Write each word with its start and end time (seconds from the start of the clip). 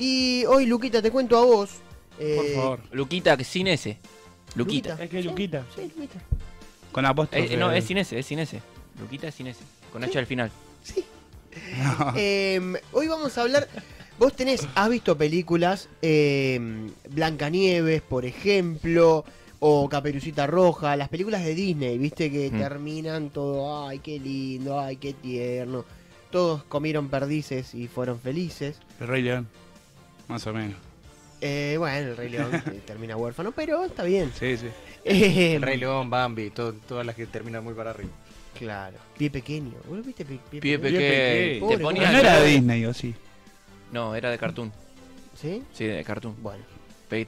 Y 0.00 0.44
hoy, 0.46 0.64
Luquita, 0.64 1.02
te 1.02 1.10
cuento 1.10 1.36
a 1.36 1.44
vos. 1.44 1.70
eh, 2.18 2.34
Por 2.36 2.46
favor. 2.62 2.80
Luquita, 2.92 3.36
que 3.36 3.44
sin 3.44 3.66
ese. 3.66 3.98
Luquita. 4.54 4.96
Es 5.00 5.10
que 5.10 5.18
es 5.18 5.24
Luquita. 5.26 5.64
Sí, 5.76 5.82
Luquita. 5.94 6.18
Con 6.90 7.04
apóstol. 7.06 7.38
Eh, 7.40 7.56
no, 7.58 7.70
es 7.70 7.84
sin 7.84 7.98
ese, 7.98 8.18
es 8.18 8.24
sin 8.26 8.38
ese. 8.38 8.60
Luquita 8.98 9.28
es 9.28 9.34
sin 9.34 9.46
ese. 9.46 9.60
Con 9.92 10.02
H 10.02 10.18
al 10.18 10.26
final. 10.26 10.50
No. 11.82 12.12
Eh, 12.16 12.60
hoy 12.92 13.08
vamos 13.08 13.36
a 13.36 13.42
hablar. 13.42 13.68
Vos 14.18 14.34
tenés, 14.34 14.66
has 14.74 14.88
visto 14.88 15.18
películas, 15.18 15.88
eh, 16.00 16.60
Blancanieves, 17.10 18.02
por 18.02 18.24
ejemplo, 18.24 19.24
o 19.58 19.88
Caperucita 19.88 20.46
Roja, 20.46 20.94
las 20.96 21.08
películas 21.08 21.42
de 21.44 21.54
Disney, 21.54 21.98
viste 21.98 22.30
que 22.30 22.50
Mm. 22.52 22.58
terminan 22.58 23.30
todo, 23.30 23.86
ay, 23.88 23.98
qué 23.98 24.18
lindo, 24.20 24.78
ay, 24.78 24.96
qué 24.96 25.12
tierno. 25.12 25.84
Todos 26.30 26.62
comieron 26.64 27.08
perdices 27.08 27.74
y 27.74 27.88
fueron 27.88 28.20
felices. 28.20 28.76
El 29.00 29.08
Rey 29.08 29.22
León. 29.22 29.48
Más 30.30 30.46
o 30.46 30.52
menos. 30.52 30.76
Eh, 31.40 31.76
bueno, 31.78 31.96
el 32.10 32.16
Rey 32.16 32.28
León 32.28 32.50
eh, 32.66 32.80
termina 32.86 33.16
huérfano, 33.16 33.52
pero 33.52 33.84
está 33.84 34.02
bien. 34.04 34.30
Sí, 34.38 34.56
sí. 34.56 34.66
Eh, 35.04 35.54
El 35.56 35.62
Rey 35.62 35.76
León, 35.78 36.10
Bambi, 36.10 36.50
todo- 36.50 36.74
todas 36.86 37.04
las 37.06 37.14
que 37.16 37.26
terminan 37.26 37.64
muy 37.64 37.74
para 37.74 37.90
arriba. 37.90 38.10
Claro, 38.58 38.96
pie 39.16 39.30
pequeño. 39.30 39.72
¿Vos 39.88 39.96
lo 39.98 40.02
viste? 40.02 40.24
Pie, 40.24 40.38
pie 40.50 40.60
Pie 40.60 40.78
pequeño? 40.78 40.98
pequeño. 41.00 41.60
Pobre, 41.60 41.76
Te 41.76 41.78
Pero 41.78 41.88
ponía 41.88 42.12
no 42.12 42.18
era 42.18 42.40
de 42.40 42.46
Disney, 42.48 42.84
¿o 42.84 42.92
sí? 42.94 43.14
No, 43.92 44.14
era 44.14 44.30
de 44.30 44.38
cartoon. 44.38 44.70
¿Sí? 45.40 45.62
Sí, 45.72 45.84
de 45.86 46.04
cartoon. 46.04 46.36
Bueno. 46.42 46.62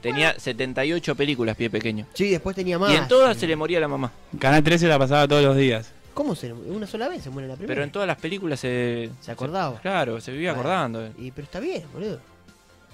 Tenía 0.01 0.39
78 0.39 1.15
películas, 1.15 1.57
pie 1.57 1.69
pequeño. 1.69 2.05
Sí, 2.13 2.29
después 2.29 2.55
tenía 2.55 2.77
más. 2.79 2.93
Y 2.93 2.95
en 2.95 3.07
todas 3.09 3.35
se 3.35 3.47
le 3.47 3.55
moría 3.55 3.79
la 3.81 3.87
mamá. 3.89 4.11
Canal 4.39 4.63
13 4.63 4.87
la 4.87 4.97
pasaba 4.99 5.27
todos 5.27 5.43
los 5.43 5.57
días. 5.57 5.91
¿Cómo 6.13 6.35
se 6.35 6.53
Una 6.53 6.85
sola 6.87 7.09
vez 7.09 7.23
se 7.23 7.29
muere 7.31 7.47
la 7.49 7.55
primera. 7.55 7.73
Pero 7.73 7.83
en 7.83 7.91
todas 7.91 8.07
las 8.07 8.17
películas 8.17 8.59
se. 8.61 9.09
Se 9.19 9.31
acordaba. 9.31 9.81
Claro, 9.81 10.21
se 10.21 10.31
vivía 10.31 10.53
Bueno. 10.53 10.69
acordando. 10.69 11.09
Y, 11.17 11.31
pero 11.31 11.45
está 11.45 11.59
bien, 11.59 11.83
boludo. 11.91 12.19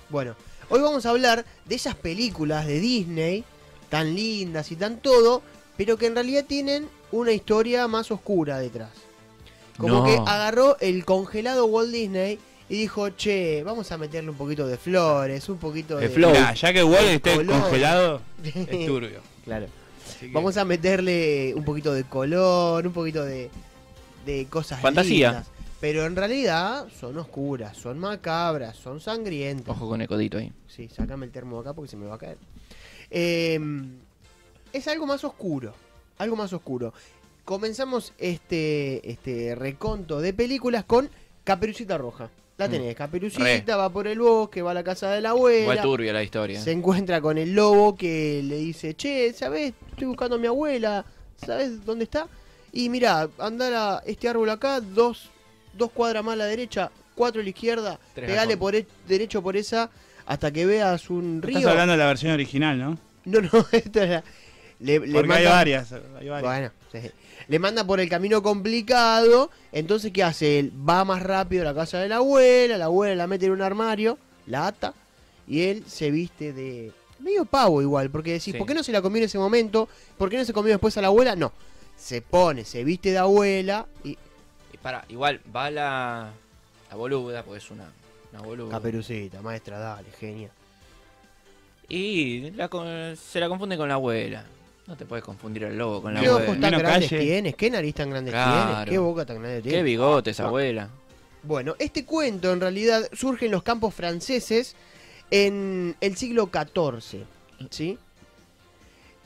Bueno, 0.09 0.35
hoy 0.69 0.81
vamos 0.81 1.05
a 1.05 1.09
hablar 1.11 1.45
de 1.65 1.75
esas 1.75 1.95
películas 1.95 2.65
de 2.65 2.79
Disney, 2.79 3.43
tan 3.89 4.15
lindas 4.15 4.71
y 4.71 4.75
tan 4.75 4.97
todo, 4.99 5.41
pero 5.77 5.97
que 5.97 6.07
en 6.07 6.15
realidad 6.15 6.45
tienen 6.47 6.87
una 7.11 7.31
historia 7.31 7.87
más 7.87 8.11
oscura 8.11 8.59
detrás. 8.59 8.89
Como 9.77 9.95
No. 9.99 10.03
que 10.05 10.15
agarró 10.17 10.77
el 10.79 11.05
congelado 11.05 11.65
Walt 11.65 11.91
Disney 11.91 12.39
y 12.67 12.75
dijo, 12.77 13.09
che, 13.11 13.63
vamos 13.63 13.91
a 13.91 13.97
meterle 13.97 14.29
un 14.29 14.35
poquito 14.37 14.67
de 14.67 14.77
flores, 14.77 15.47
un 15.49 15.57
poquito 15.57 15.97
de... 15.97 16.07
De 16.07 16.13
flow. 16.13 16.33
Ya 16.55 16.73
que 16.73 16.83
Wall 16.83 17.05
esté 17.05 17.35
color. 17.35 17.61
congelado, 17.61 18.21
es 18.43 18.85
turbio. 18.85 19.21
claro. 19.45 19.67
Que- 20.19 20.27
Vamos 20.31 20.57
a 20.57 20.65
meterle 20.65 21.53
un 21.55 21.63
poquito 21.63 21.93
de 21.93 22.03
color, 22.03 22.85
un 22.85 22.91
poquito 22.93 23.23
de, 23.23 23.49
de 24.25 24.47
cosas 24.49 24.81
Fantasía. 24.81 25.29
lindas. 25.31 25.47
Pero 25.81 26.05
en 26.05 26.15
realidad 26.15 26.87
son 26.99 27.17
oscuras, 27.17 27.77
son 27.77 27.99
macabras, 27.99 28.75
son 28.75 28.99
sangrientas. 28.99 29.69
Ojo 29.75 29.87
con 29.89 30.01
el 30.01 30.07
codito 30.07 30.37
ahí. 30.37 30.51
Sí, 30.67 30.89
sacame 30.89 31.25
el 31.25 31.31
termo 31.31 31.55
de 31.57 31.61
acá 31.61 31.73
porque 31.73 31.89
se 31.89 31.95
me 31.97 32.05
va 32.05 32.15
a 32.15 32.17
caer. 32.17 32.37
Eh, 33.09 33.59
es 34.73 34.87
algo 34.87 35.05
más 35.05 35.23
oscuro. 35.23 35.73
Algo 36.17 36.35
más 36.35 36.51
oscuro. 36.51 36.93
Comenzamos 37.45 38.13
este, 38.17 39.09
este 39.09 39.55
reconto 39.55 40.19
de 40.19 40.33
películas 40.33 40.83
con 40.83 41.09
Caperucita 41.43 41.97
Roja. 41.97 42.29
La 42.57 42.67
Mm. 42.67 42.71
tenés, 42.71 42.95
Caperucita 42.95 43.77
va 43.77 43.89
por 43.89 44.05
el 44.05 44.19
bosque, 44.19 44.61
va 44.61 44.71
a 44.71 44.73
la 44.73 44.83
casa 44.83 45.09
de 45.11 45.21
la 45.21 45.29
abuela. 45.29 45.81
Turbia 45.81 46.11
la 46.11 46.21
historia. 46.23 46.59
Se 46.61 46.73
encuentra 46.73 47.21
con 47.21 47.37
el 47.37 47.53
lobo 47.55 47.95
que 47.95 48.41
le 48.43 48.57
dice, 48.57 48.95
che, 48.95 49.31
¿sabes? 49.31 49.73
Estoy 49.91 50.07
buscando 50.07 50.35
a 50.35 50.39
mi 50.39 50.47
abuela, 50.47 51.05
¿sabes 51.37 51.85
dónde 51.85 52.03
está? 52.03 52.27
Y 52.73 52.89
mira, 52.89 53.29
andar 53.39 53.73
a 53.73 54.03
este 54.05 54.27
árbol 54.27 54.49
acá, 54.49 54.81
dos, 54.81 55.29
dos 55.79 55.89
cuadras 55.91 56.23
más 56.23 56.33
a 56.33 56.37
la 56.37 56.45
derecha, 56.45 56.91
cuatro 57.15 57.41
a 57.41 57.43
la 57.43 57.49
izquierda, 57.49 57.99
Tres 58.13 58.29
pegale 58.29 58.53
al 58.53 58.59
por 58.59 58.75
e- 58.75 58.85
derecho 59.07 59.41
por 59.41 59.57
esa 59.57 59.89
hasta 60.27 60.51
que 60.51 60.65
veas 60.67 61.09
un 61.09 61.41
río. 61.41 61.57
Estás 61.57 61.71
hablando 61.71 61.93
de 61.93 61.97
la 61.97 62.05
versión 62.05 62.33
original, 62.33 62.77
¿no? 62.77 62.97
No, 63.25 63.41
no, 63.41 63.65
esto 63.71 64.01
era... 64.03 64.23
Le, 64.79 64.93
le 64.99 64.99
Porque 64.99 65.17
hay 65.33 65.43
manda- 65.43 65.49
varias. 65.49 65.91
Hay 65.91 66.29
varias. 66.29 66.41
Bueno, 66.41 66.71
sí. 66.91 67.11
Le 67.49 67.59
manda 67.59 67.83
por 67.83 67.99
el 67.99 68.07
camino 68.07 68.41
complicado, 68.43 69.49
entonces 69.71 70.11
¿qué 70.13 70.23
hace? 70.23 70.59
Él 70.59 70.71
va 70.87 71.03
más 71.03 71.21
rápido 71.23 71.63
a 71.63 71.65
la 71.65 71.73
casa 71.73 71.99
de 71.99 72.07
la 72.09 72.17
abuela, 72.17 72.77
la 72.77 72.85
abuela 72.85 73.15
la 73.15 73.27
mete 73.27 73.47
en 73.47 73.53
un 73.53 73.61
armario, 73.61 74.17
la 74.45 74.67
ata, 74.67 74.93
y 75.47 75.61
él 75.63 75.83
se 75.87 76.11
viste 76.11 76.53
de... 76.53 76.91
Medio 77.19 77.43
pavo 77.43 77.81
igual, 77.81 78.09
porque 78.09 78.31
decís, 78.33 78.53
Sí. 78.53 78.57
¿por 78.57 78.65
qué 78.67 78.73
no 78.73 78.83
se 78.83 78.93
la 78.93 79.01
comió 79.01 79.17
en 79.17 79.25
ese 79.25 79.37
momento? 79.37 79.89
¿Por 80.17 80.29
qué 80.29 80.37
no 80.37 80.45
se 80.45 80.53
comió 80.53 80.71
después 80.71 80.95
a 80.97 81.01
la 81.01 81.07
abuela? 81.07 81.35
No, 81.35 81.51
se 81.97 82.21
pone, 82.21 82.63
se 82.63 82.83
viste 82.85 83.11
de 83.11 83.17
abuela 83.17 83.85
y... 84.05 84.17
Para, 84.81 85.05
igual, 85.09 85.41
va 85.55 85.69
la. 85.71 86.31
La 86.89 86.95
boluda, 86.95 87.43
porque 87.43 87.57
es 87.59 87.71
una. 87.71 87.91
Una 88.31 88.41
boluda. 88.41 88.71
Caperucita, 88.71 89.41
maestra, 89.41 89.79
dale, 89.79 90.07
genia. 90.19 90.49
Y 91.87 92.51
la 92.51 92.69
se 93.15 93.39
la 93.39 93.49
confunde 93.49 93.77
con 93.77 93.87
la 93.87 93.95
abuela. 93.95 94.43
No 94.87 94.95
te 94.95 95.05
puedes 95.05 95.23
confundir 95.23 95.63
el 95.63 95.77
lobo 95.77 96.01
con 96.01 96.13
la 96.13 96.19
¿Qué 96.19 96.27
abuela. 96.27 96.45
ojos 96.45 96.53
tan 96.55 96.61
Menos 96.71 96.79
grandes 96.81 97.09
calle. 97.09 97.21
tienes? 97.23 97.55
¿Qué 97.55 97.69
nariz 97.69 97.95
tan 97.95 98.09
grande 98.09 98.31
Claro. 98.31 98.67
tienes? 98.75 98.89
¿Qué 98.89 98.97
boca 98.97 99.25
tan 99.25 99.39
grande 99.39 99.61
tienes? 99.61 99.79
Qué 99.79 99.83
bigotes, 99.83 100.39
No. 100.39 100.47
abuela. 100.47 100.89
Bueno, 101.43 101.75
este 101.79 102.05
cuento 102.05 102.51
en 102.51 102.59
realidad 102.61 103.07
surge 103.13 103.45
en 103.45 103.51
los 103.51 103.63
campos 103.63 103.93
franceses 103.93 104.75
en 105.31 105.95
el 106.01 106.15
siglo 106.17 106.49
XIV, 106.51 107.23
¿sí? 107.69 107.97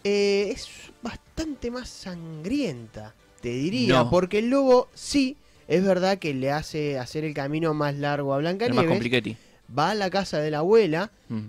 Eh, 0.03 0.49
es 0.51 0.67
bastante 1.01 1.71
más 1.71 1.89
sangrienta, 1.89 3.13
te 3.41 3.49
diría, 3.49 3.95
No. 4.03 4.09
porque 4.09 4.39
el 4.39 4.49
lobo 4.49 4.89
sí, 4.93 5.37
es 5.75 5.83
verdad 5.83 6.17
que 6.19 6.33
le 6.33 6.51
hace 6.51 6.97
hacer 6.99 7.23
el 7.23 7.33
camino 7.33 7.73
más 7.73 7.95
largo 7.95 8.33
a 8.33 8.37
Blancanieves, 8.37 9.35
va 9.77 9.91
a 9.91 9.95
la 9.95 10.09
casa 10.09 10.39
de 10.39 10.51
la 10.51 10.59
abuela 10.59 11.11
Mm. 11.29 11.47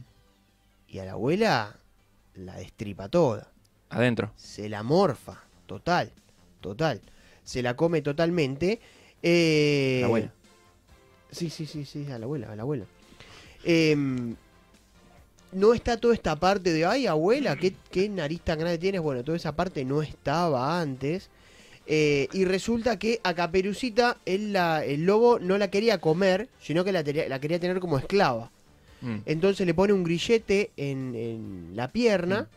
y 0.89 0.99
a 0.99 1.05
la 1.05 1.13
abuela 1.13 1.77
la 2.35 2.57
destripa 2.57 3.09
toda, 3.09 3.49
Adentro. 3.91 4.33
se 4.37 4.69
la 4.69 4.83
morfa, 4.83 5.43
total, 5.67 6.13
total, 6.61 7.01
se 7.45 7.63
la 7.63 7.75
come 7.77 8.03
totalmente. 8.03 8.81
eh, 9.23 9.99
La 10.01 10.07
abuela. 10.07 10.33
Sí, 11.31 11.51
sí, 11.51 11.67
sí, 11.67 11.85
sí, 11.85 12.07
a 12.13 12.19
la 12.19 12.25
abuela, 12.27 12.53
a 12.53 12.57
la 12.57 12.63
abuela. 12.63 12.85
Em, 13.65 14.37
no 15.53 15.73
está 15.75 15.97
toda 15.97 16.15
esta 16.15 16.37
parte 16.37 16.73
de, 16.73 16.85
ay, 16.85 17.07
abuela, 17.07 17.57
¿qué, 17.57 17.75
qué 17.91 18.09
nariz 18.09 18.41
tan 18.43 18.59
grande 18.59 18.79
tienes? 18.79 19.01
Bueno, 19.01 19.23
toda 19.25 19.37
esa 19.37 19.53
parte 19.57 19.85
no 19.85 20.03
estaba 20.03 20.81
antes. 20.81 21.31
Eh, 21.87 22.29
y 22.33 22.45
resulta 22.47 22.99
que 22.99 23.21
a 23.25 23.35
Caperucita 23.35 24.17
él 24.25 24.53
la- 24.55 24.85
el 24.85 25.05
lobo 25.05 25.39
no 25.39 25.59
la 25.59 25.69
quería 25.71 26.01
comer, 26.01 26.49
sino 26.61 26.83
que 26.85 26.93
la, 26.93 27.05
quería 27.05 27.61
tener 27.61 27.79
como 27.81 27.99
esclava. 27.99 28.51
Mm. 29.03 29.17
Entonces 29.27 29.67
le 29.67 29.75
pone 29.75 29.93
un 29.93 30.03
grillete 30.03 30.71
en, 30.79 31.15
en 31.15 31.71
la 31.77 31.93
pierna 31.93 32.49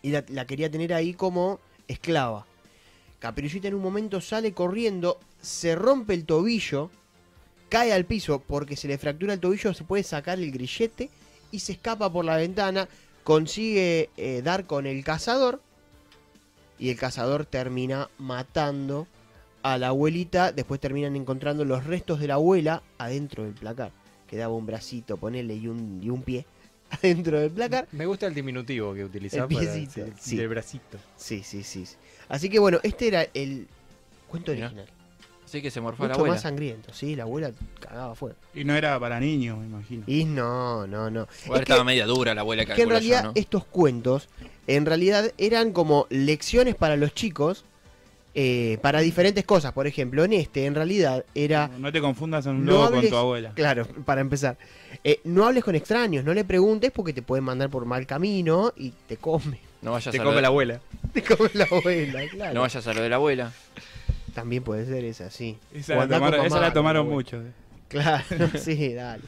y 0.00 0.10
la, 0.10 0.24
la 0.28 0.46
quería 0.46 0.70
tener 0.70 0.94
ahí 0.94 1.12
como 1.12 1.60
esclava. 1.88 2.46
Caperucita 3.18 3.68
en 3.68 3.74
un 3.74 3.82
momento 3.82 4.20
sale 4.20 4.52
corriendo, 4.52 5.20
se 5.42 5.74
rompe 5.76 6.14
el 6.14 6.24
tobillo, 6.24 6.90
cae 7.68 7.92
al 7.92 8.06
piso 8.06 8.40
porque 8.40 8.76
se 8.76 8.88
le 8.88 8.96
fractura 8.98 9.34
el 9.34 9.40
tobillo, 9.40 9.74
se 9.74 9.84
puede 9.84 10.02
sacar 10.04 10.38
el 10.38 10.50
grillete 10.50 11.10
y 11.50 11.58
se 11.58 11.72
escapa 11.72 12.10
por 12.10 12.24
la 12.24 12.36
ventana, 12.36 12.88
consigue 13.24 14.08
eh, 14.16 14.40
dar 14.42 14.64
con 14.66 14.86
el 14.86 15.04
cazador 15.04 15.60
y 16.78 16.90
el 16.90 16.96
cazador 16.96 17.46
termina 17.46 18.08
matando 18.18 19.06
a 19.62 19.78
la 19.78 19.88
abuelita, 19.88 20.52
después 20.52 20.80
terminan 20.80 21.14
encontrando 21.16 21.64
los 21.64 21.84
restos 21.84 22.20
de 22.20 22.28
la 22.28 22.34
abuela 22.34 22.82
adentro 22.98 23.44
del 23.44 23.54
placar. 23.54 23.92
Quedaba 24.26 24.54
un 24.54 24.66
bracito, 24.66 25.16
ponele, 25.16 25.54
y 25.54 25.68
un, 25.68 26.00
y 26.02 26.10
un 26.10 26.22
pie 26.22 26.46
adentro 26.90 27.38
del 27.38 27.50
placar. 27.50 27.86
Me 27.92 28.06
gusta 28.06 28.26
el 28.26 28.34
diminutivo 28.34 28.94
que 28.94 29.04
utilizás 29.04 29.40
El 29.40 29.48
para 29.48 29.60
piecito, 29.60 30.06
sí, 30.06 30.12
sí. 30.18 30.36
del 30.36 30.48
bracito. 30.48 30.98
Sí, 31.16 31.42
sí, 31.42 31.62
sí. 31.62 31.86
sí. 31.86 31.96
Así 32.28 32.48
que 32.48 32.58
bueno, 32.58 32.78
este 32.82 33.08
era 33.08 33.26
el 33.34 33.68
cuento 34.28 34.52
original. 34.52 34.88
Así 35.52 35.60
que 35.60 35.70
se 35.70 35.82
morfó 35.82 36.04
la 36.04 36.08
Mucho 36.08 36.20
abuela. 36.20 36.34
más 36.36 36.42
sangriento, 36.44 36.94
sí, 36.94 37.14
la 37.14 37.24
abuela 37.24 37.50
cagaba 37.78 38.14
fuera. 38.14 38.36
Y 38.54 38.64
no 38.64 38.74
era 38.74 38.98
para 38.98 39.20
niños, 39.20 39.58
me 39.58 39.66
imagino. 39.66 40.02
Y 40.06 40.24
no, 40.24 40.86
no, 40.86 41.10
no. 41.10 41.28
Igual 41.44 41.60
Es 41.60 41.66
que- 41.66 41.72
estaba 41.72 41.84
media 41.84 42.06
dura 42.06 42.34
la 42.34 42.40
abuela 42.40 42.64
que 42.64 42.72
en 42.72 42.76
calculo 42.78 42.94
yo, 42.94 43.00
realidad 43.00 43.24
¿no? 43.24 43.32
estos 43.34 43.66
cuentos, 43.66 44.30
en 44.66 44.86
realidad 44.86 45.30
eran 45.36 45.72
como 45.72 46.06
lecciones 46.08 46.74
para 46.74 46.96
los 46.96 47.12
chicos 47.12 47.66
eh, 48.34 48.78
para 48.80 49.00
diferentes 49.00 49.44
cosas. 49.44 49.74
Por 49.74 49.86
ejemplo, 49.86 50.24
en 50.24 50.32
este, 50.32 50.64
en 50.64 50.74
realidad, 50.74 51.22
era... 51.34 51.68
No, 51.68 51.78
no 51.80 51.92
te 51.92 52.00
confundas 52.00 52.46
en 52.46 52.52
un 52.52 52.64
No 52.64 52.72
lobo 52.84 52.90
con 52.92 53.08
tu 53.10 53.16
abuela. 53.18 53.52
Claro, 53.54 53.86
para 54.06 54.22
empezar. 54.22 54.56
eh, 55.04 55.20
no 55.24 55.44
hables 55.46 55.64
con 55.64 55.74
extraños, 55.74 56.24
no 56.24 56.32
le 56.32 56.46
preguntes 56.46 56.92
porque 56.92 57.12
te 57.12 57.20
pueden 57.20 57.44
mandar 57.44 57.68
por 57.68 57.84
mal 57.84 58.06
camino 58.06 58.72
y 58.74 58.94
te 59.06 59.18
come. 59.18 59.60
No 59.82 59.92
vayas 59.92 60.12
Te 60.12 60.18
a 60.20 60.24
come 60.24 60.40
la 60.40 60.48
abuela. 60.48 60.80
Te 61.12 61.22
come 61.22 61.50
la 61.52 61.64
abuela, 61.64 62.20
claro. 62.30 62.54
No 62.54 62.60
vayas 62.62 62.86
a 62.86 62.94
lo 62.94 63.02
de 63.02 63.08
la 63.10 63.16
abuela. 63.16 63.52
También 64.34 64.62
puede 64.62 64.86
ser 64.86 65.04
esa, 65.04 65.30
sí. 65.30 65.58
Esa 65.74 65.94
la 65.94 66.00
con 66.00 66.08
tomaron, 66.10 66.40
esa 66.46 66.54
mamá, 66.54 66.66
la 66.68 66.72
tomaron 66.72 67.08
muchos. 67.08 67.44
eh. 67.44 67.50
Claro, 67.88 68.24
sí, 68.58 68.94
dale. 68.94 69.22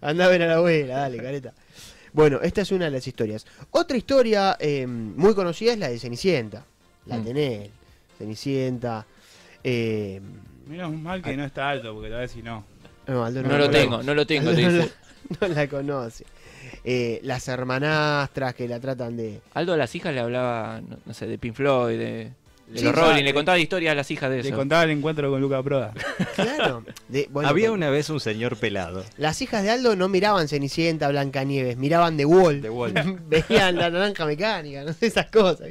Anda 0.00 0.24
a 0.24 0.28
ver 0.28 0.42
a 0.42 0.46
la 0.46 0.54
abuela, 0.56 0.96
dale, 0.98 1.18
careta. 1.18 1.52
Bueno, 2.12 2.40
esta 2.42 2.62
es 2.62 2.72
una 2.72 2.86
de 2.86 2.90
las 2.90 3.06
historias. 3.06 3.46
Otra 3.70 3.96
historia 3.96 4.56
eh, 4.58 4.86
muy 4.86 5.34
conocida 5.34 5.72
es 5.72 5.78
la 5.78 5.88
de 5.88 5.98
Cenicienta. 5.98 6.64
La 7.06 7.18
Mm. 7.18 7.24
tenés. 7.24 7.70
Cenicienta. 8.18 9.06
Eh, 9.62 10.20
Menos 10.66 10.92
mal 10.92 11.22
que 11.22 11.36
no 11.36 11.44
está 11.44 11.70
alto, 11.70 11.94
porque 11.94 12.08
te 12.08 12.14
voy 12.14 12.18
a 12.18 12.22
decir 12.22 12.44
no. 12.44 12.64
no, 13.06 13.24
Aldo 13.24 13.42
No 13.42 13.48
lo 13.50 13.58
lo 13.58 13.70
tengo, 13.70 13.90
conoce. 13.90 14.06
no 14.06 14.14
lo 14.14 14.26
tengo, 14.26 14.52
te 14.52 14.64
Aldo 14.66 14.84
no 15.40 15.48
no 15.48 15.54
la 15.54 15.68
conoce. 15.68 16.24
Eh, 16.84 17.20
las 17.22 17.48
hermanastras 17.48 18.54
que 18.54 18.68
la 18.68 18.78
tratan 18.80 19.16
de. 19.16 19.40
Aldo 19.54 19.72
a 19.74 19.76
las 19.76 19.94
hijas 19.94 20.12
le 20.12 20.20
hablaba, 20.20 20.80
no, 20.86 20.98
no 21.04 21.14
sé, 21.14 21.26
de 21.26 21.38
Pink 21.38 21.54
Floyd, 21.54 21.98
de, 21.98 22.32
de 22.68 22.78
Sí, 22.80 22.84
los 22.84 22.94
sí. 22.94 23.00
Rolling, 23.00 23.24
le 23.24 23.32
contaba 23.34 23.58
historias 23.58 23.92
a 23.92 23.94
las 23.94 24.10
hijas 24.10 24.30
de 24.30 24.42
Le 24.42 24.48
eso. 24.48 24.56
contaba 24.56 24.84
el 24.84 24.90
encuentro 24.90 25.30
con 25.30 25.40
Luca 25.40 25.62
Proda. 25.62 25.92
Claro. 26.34 26.84
de- 27.08 27.26
bueno, 27.30 27.48
Había 27.48 27.72
una 27.72 27.88
vez 27.90 28.10
un 28.10 28.20
señor 28.20 28.56
pelado. 28.56 29.04
Las 29.16 29.40
hijas 29.42 29.62
de 29.62 29.70
Aldo 29.70 29.96
no 29.96 30.08
miraban 30.08 30.48
Cenicienta, 30.48 31.08
Blancanieves, 31.08 31.76
miraban 31.78 32.16
The 32.16 32.24
Wall. 32.26 32.60
The 32.60 32.70
Wall. 32.70 32.92
Veían 33.28 33.76
la 33.76 33.90
naranja 33.90 34.26
mecánica, 34.26 34.84
no 34.84 34.92
sé, 34.92 35.06
esas 35.08 35.26
cosas. 35.30 35.68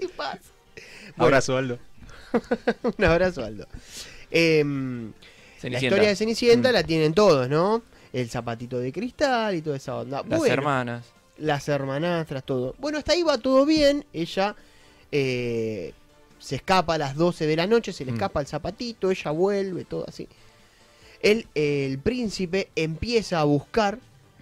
¿Qué 0.00 0.08
pasa? 0.16 0.40
Bueno, 1.16 1.24
Abrazo, 1.26 1.56
Aldo. 1.56 1.78
un 2.96 3.04
abrazo, 3.04 3.44
Aldo. 3.44 3.66
Em, 4.30 5.12
la 5.62 5.80
historia 5.82 6.08
de 6.08 6.16
Cenicienta 6.16 6.70
Mm. 6.70 6.72
la 6.72 6.82
tienen 6.82 7.12
todos, 7.14 7.48
¿no? 7.48 7.82
El 8.12 8.28
zapatito 8.30 8.78
de 8.78 8.92
cristal 8.92 9.54
y 9.54 9.62
toda 9.62 9.76
esa 9.76 9.94
onda. 9.96 10.24
Las 10.28 10.38
Bueno, 10.38 10.52
hermanas. 10.54 11.04
las 11.38 11.68
hermanastras, 11.68 12.44
todo. 12.44 12.74
Bueno, 12.78 12.98
hasta 12.98 13.12
ahí 13.12 13.22
va 13.22 13.38
todo 13.38 13.64
bien. 13.66 14.04
Ella 14.12 14.56
eh, 15.12 15.92
se 16.40 16.56
escapa 16.56 16.94
a 16.94 16.98
las 16.98 17.14
12 17.14 17.46
de 17.46 17.54
la 17.56 17.66
noche, 17.68 17.92
se 17.92 18.04
le 18.04 18.10
Mm. 18.10 18.14
escapa 18.16 18.40
el 18.40 18.46
zapatito, 18.48 19.10
ella 19.12 19.30
vuelve, 19.30 19.84
todo 19.84 20.04
así. 20.08 20.26
El, 21.22 21.46
el 21.54 21.98
príncipe 21.98 22.70
empieza 22.74 23.40
a 23.40 23.44
buscar 23.44 23.98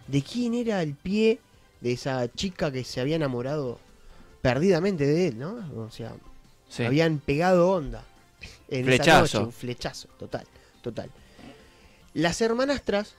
de 0.07 0.23
quién 0.23 0.55
era 0.55 0.81
el 0.83 0.95
pie 0.95 1.41
de 1.81 1.93
esa 1.93 2.33
chica 2.33 2.71
que 2.73 2.85
se 2.85 3.01
había 3.01 3.17
enamorado 3.17 3.79
perdidamente 4.43 5.05
de 5.07 5.29
él, 5.29 5.39
¿no? 5.39 5.55
O 5.77 5.91
sea, 5.91 6.15
Sí. 6.69 6.85
habían 6.85 7.19
pegado 7.19 7.71
onda. 7.71 8.05
En 8.69 8.81
esa 8.89 9.03
Flechazo. 9.03 9.21
noche, 9.21 9.39
un 9.39 9.53
flechazo, 9.53 10.09
total, 10.19 10.47
total. 10.83 11.11
Las 12.15 12.41
hermanastras, 12.41 13.15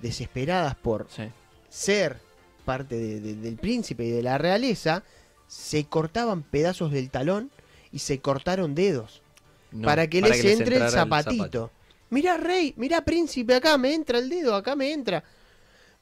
desesperadas 0.00 0.74
por 0.74 1.06
Sí. 1.14 1.24
ser 1.68 2.18
parte 2.64 2.96
de- 2.96 3.20
de- 3.20 3.34
del 3.36 3.56
príncipe 3.56 4.04
y 4.04 4.10
de 4.10 4.22
la 4.22 4.38
realeza, 4.38 5.04
se 5.46 5.84
cortaban 5.84 6.42
pedazos 6.42 6.90
del 6.90 7.10
talón 7.10 7.50
y 7.96 7.98
se 7.98 8.18
cortaron 8.20 8.74
dedos 8.74 9.22
No. 9.72 9.86
para 9.86 10.06
que 10.06 10.20
para 10.20 10.34
les 10.34 10.42
que 10.42 10.48
les 10.50 10.60
entre 10.60 10.76
el 10.76 10.82
el 10.82 10.90
zapatito. 10.90 11.36
zapato. 11.44 11.70
Mirá, 12.10 12.36
rey, 12.36 12.74
mirá, 12.76 13.00
príncipe, 13.04 13.54
acá 13.54 13.78
me 13.78 13.94
entra 13.94 14.18
el 14.18 14.28
dedo, 14.28 14.54
acá 14.54 14.76
me 14.76 14.92
entra. 14.92 15.24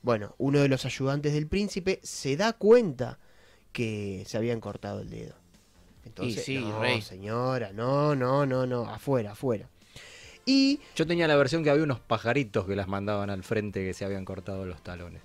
Bueno, 0.03 0.35
uno 0.39 0.59
de 0.59 0.69
los 0.69 0.85
ayudantes 0.85 1.33
del 1.33 1.47
príncipe 1.47 2.01
se 2.03 2.37
da 2.37 2.53
cuenta 2.53 3.19
que 3.73 4.25
se 4.27 4.37
habían 4.37 4.61
cortado 4.61 5.01
el 5.01 5.09
dedo. 5.11 5.35
Entonces, 6.05 6.45
sí, 6.45 6.59
no, 6.59 6.81
rey. 6.81 7.01
señora, 7.01 7.73
no, 7.73 8.15
no, 8.17 8.45
no, 8.45 8.67
no, 8.67 8.89
afuera, 8.91 9.33
afuera. 9.33 9.69
Y 10.45 10.81
Yo 10.97 11.07
tenía 11.07 11.27
la 11.29 11.37
versión 11.37 11.63
que 11.65 11.71
había 11.71 11.85
unos 11.85 12.01
pajaritos 12.01 12.67
que 12.67 12.77
las 12.77 12.89
mandaban 12.89 13.31
al 13.31 13.43
frente 13.45 13.81
que 13.85 13.95
se 13.95 14.05
habían 14.05 14.25
cortado 14.25 14.67
los 14.67 14.83
talones. 14.83 15.23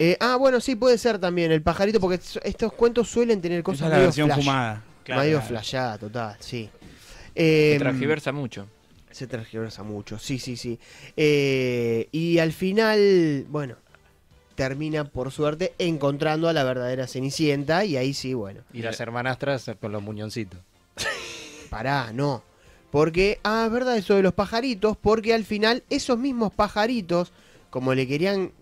Eh, 0.00 0.16
ah, 0.20 0.36
bueno, 0.36 0.60
sí, 0.60 0.74
puede 0.74 0.96
ser 0.98 1.18
también 1.18 1.52
el 1.52 1.62
pajarito, 1.62 2.00
porque 2.00 2.16
es- 2.16 2.40
estos 2.42 2.72
cuentos 2.72 3.08
suelen 3.08 3.40
tener 3.40 3.58
Esa 3.58 3.64
cosas 3.64 3.82
es 3.86 3.90
la 3.90 3.98
versión 3.98 4.28
flash, 4.28 4.38
fumada. 4.40 4.84
Claro, 5.08 5.22
medio 5.22 5.38
claro. 5.38 5.48
flashada, 5.48 5.96
total, 5.98 6.36
sí. 6.38 6.68
Se 7.34 7.72
Em, 7.74 7.78
transgiversa 7.78 8.30
mucho. 8.32 8.68
se 9.10 9.26
transgiversa 9.26 9.82
mucho, 9.82 10.18
sí, 10.18 10.38
sí, 10.38 10.56
sí. 10.58 10.78
Eh, 11.16 12.08
y 12.12 12.38
al 12.38 12.52
final, 12.52 13.46
bueno, 13.48 13.76
termina 14.54 15.04
por 15.04 15.30
suerte 15.32 15.72
encontrando 15.78 16.46
a 16.48 16.52
la 16.52 16.62
verdadera 16.62 17.06
Cenicienta 17.06 17.84
y 17.86 17.96
ahí 17.96 18.12
sí, 18.12 18.34
bueno, 18.34 18.60
Y 18.72 18.82
las 18.82 19.00
hermanastras 19.00 19.70
con 19.80 19.92
los 19.92 20.02
muñoncitos. 20.02 20.60
pará, 21.70 22.12
no. 22.12 22.42
Porque, 22.90 23.38
ah, 23.44 23.64
es 23.66 23.72
verdad 23.72 23.96
eso 23.96 24.14
de 24.14 24.22
los 24.22 24.34
pajaritos, 24.34 24.96
porque 24.96 25.32
al 25.34 25.44
final 25.44 25.84
esos 25.90 26.18
mismos 26.18 26.52
pajaritos, 26.52 27.32
como 27.70 27.94
le 27.94 28.06
querían 28.06 28.52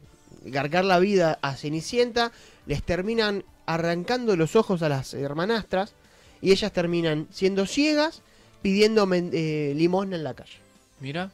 gargar 0.44 0.84
la 0.84 0.98
vida 1.00 1.38
a 1.42 1.56
Cenicienta, 1.56 2.30
les 2.66 2.82
terminan 2.84 3.44
arrancando 3.66 4.36
los 4.36 4.54
ojos 4.54 4.82
a 4.82 4.88
las 4.88 5.12
hermanastras 5.14 5.92
y 6.40 6.52
ellas 6.52 6.72
terminan 6.72 7.28
siendo 7.30 7.66
ciegas 7.66 8.22
pidiendo 8.62 9.08
eh, 9.12 9.72
limosna 9.76 10.16
en 10.16 10.24
la 10.24 10.34
calle. 10.34 10.58
Mira, 11.00 11.30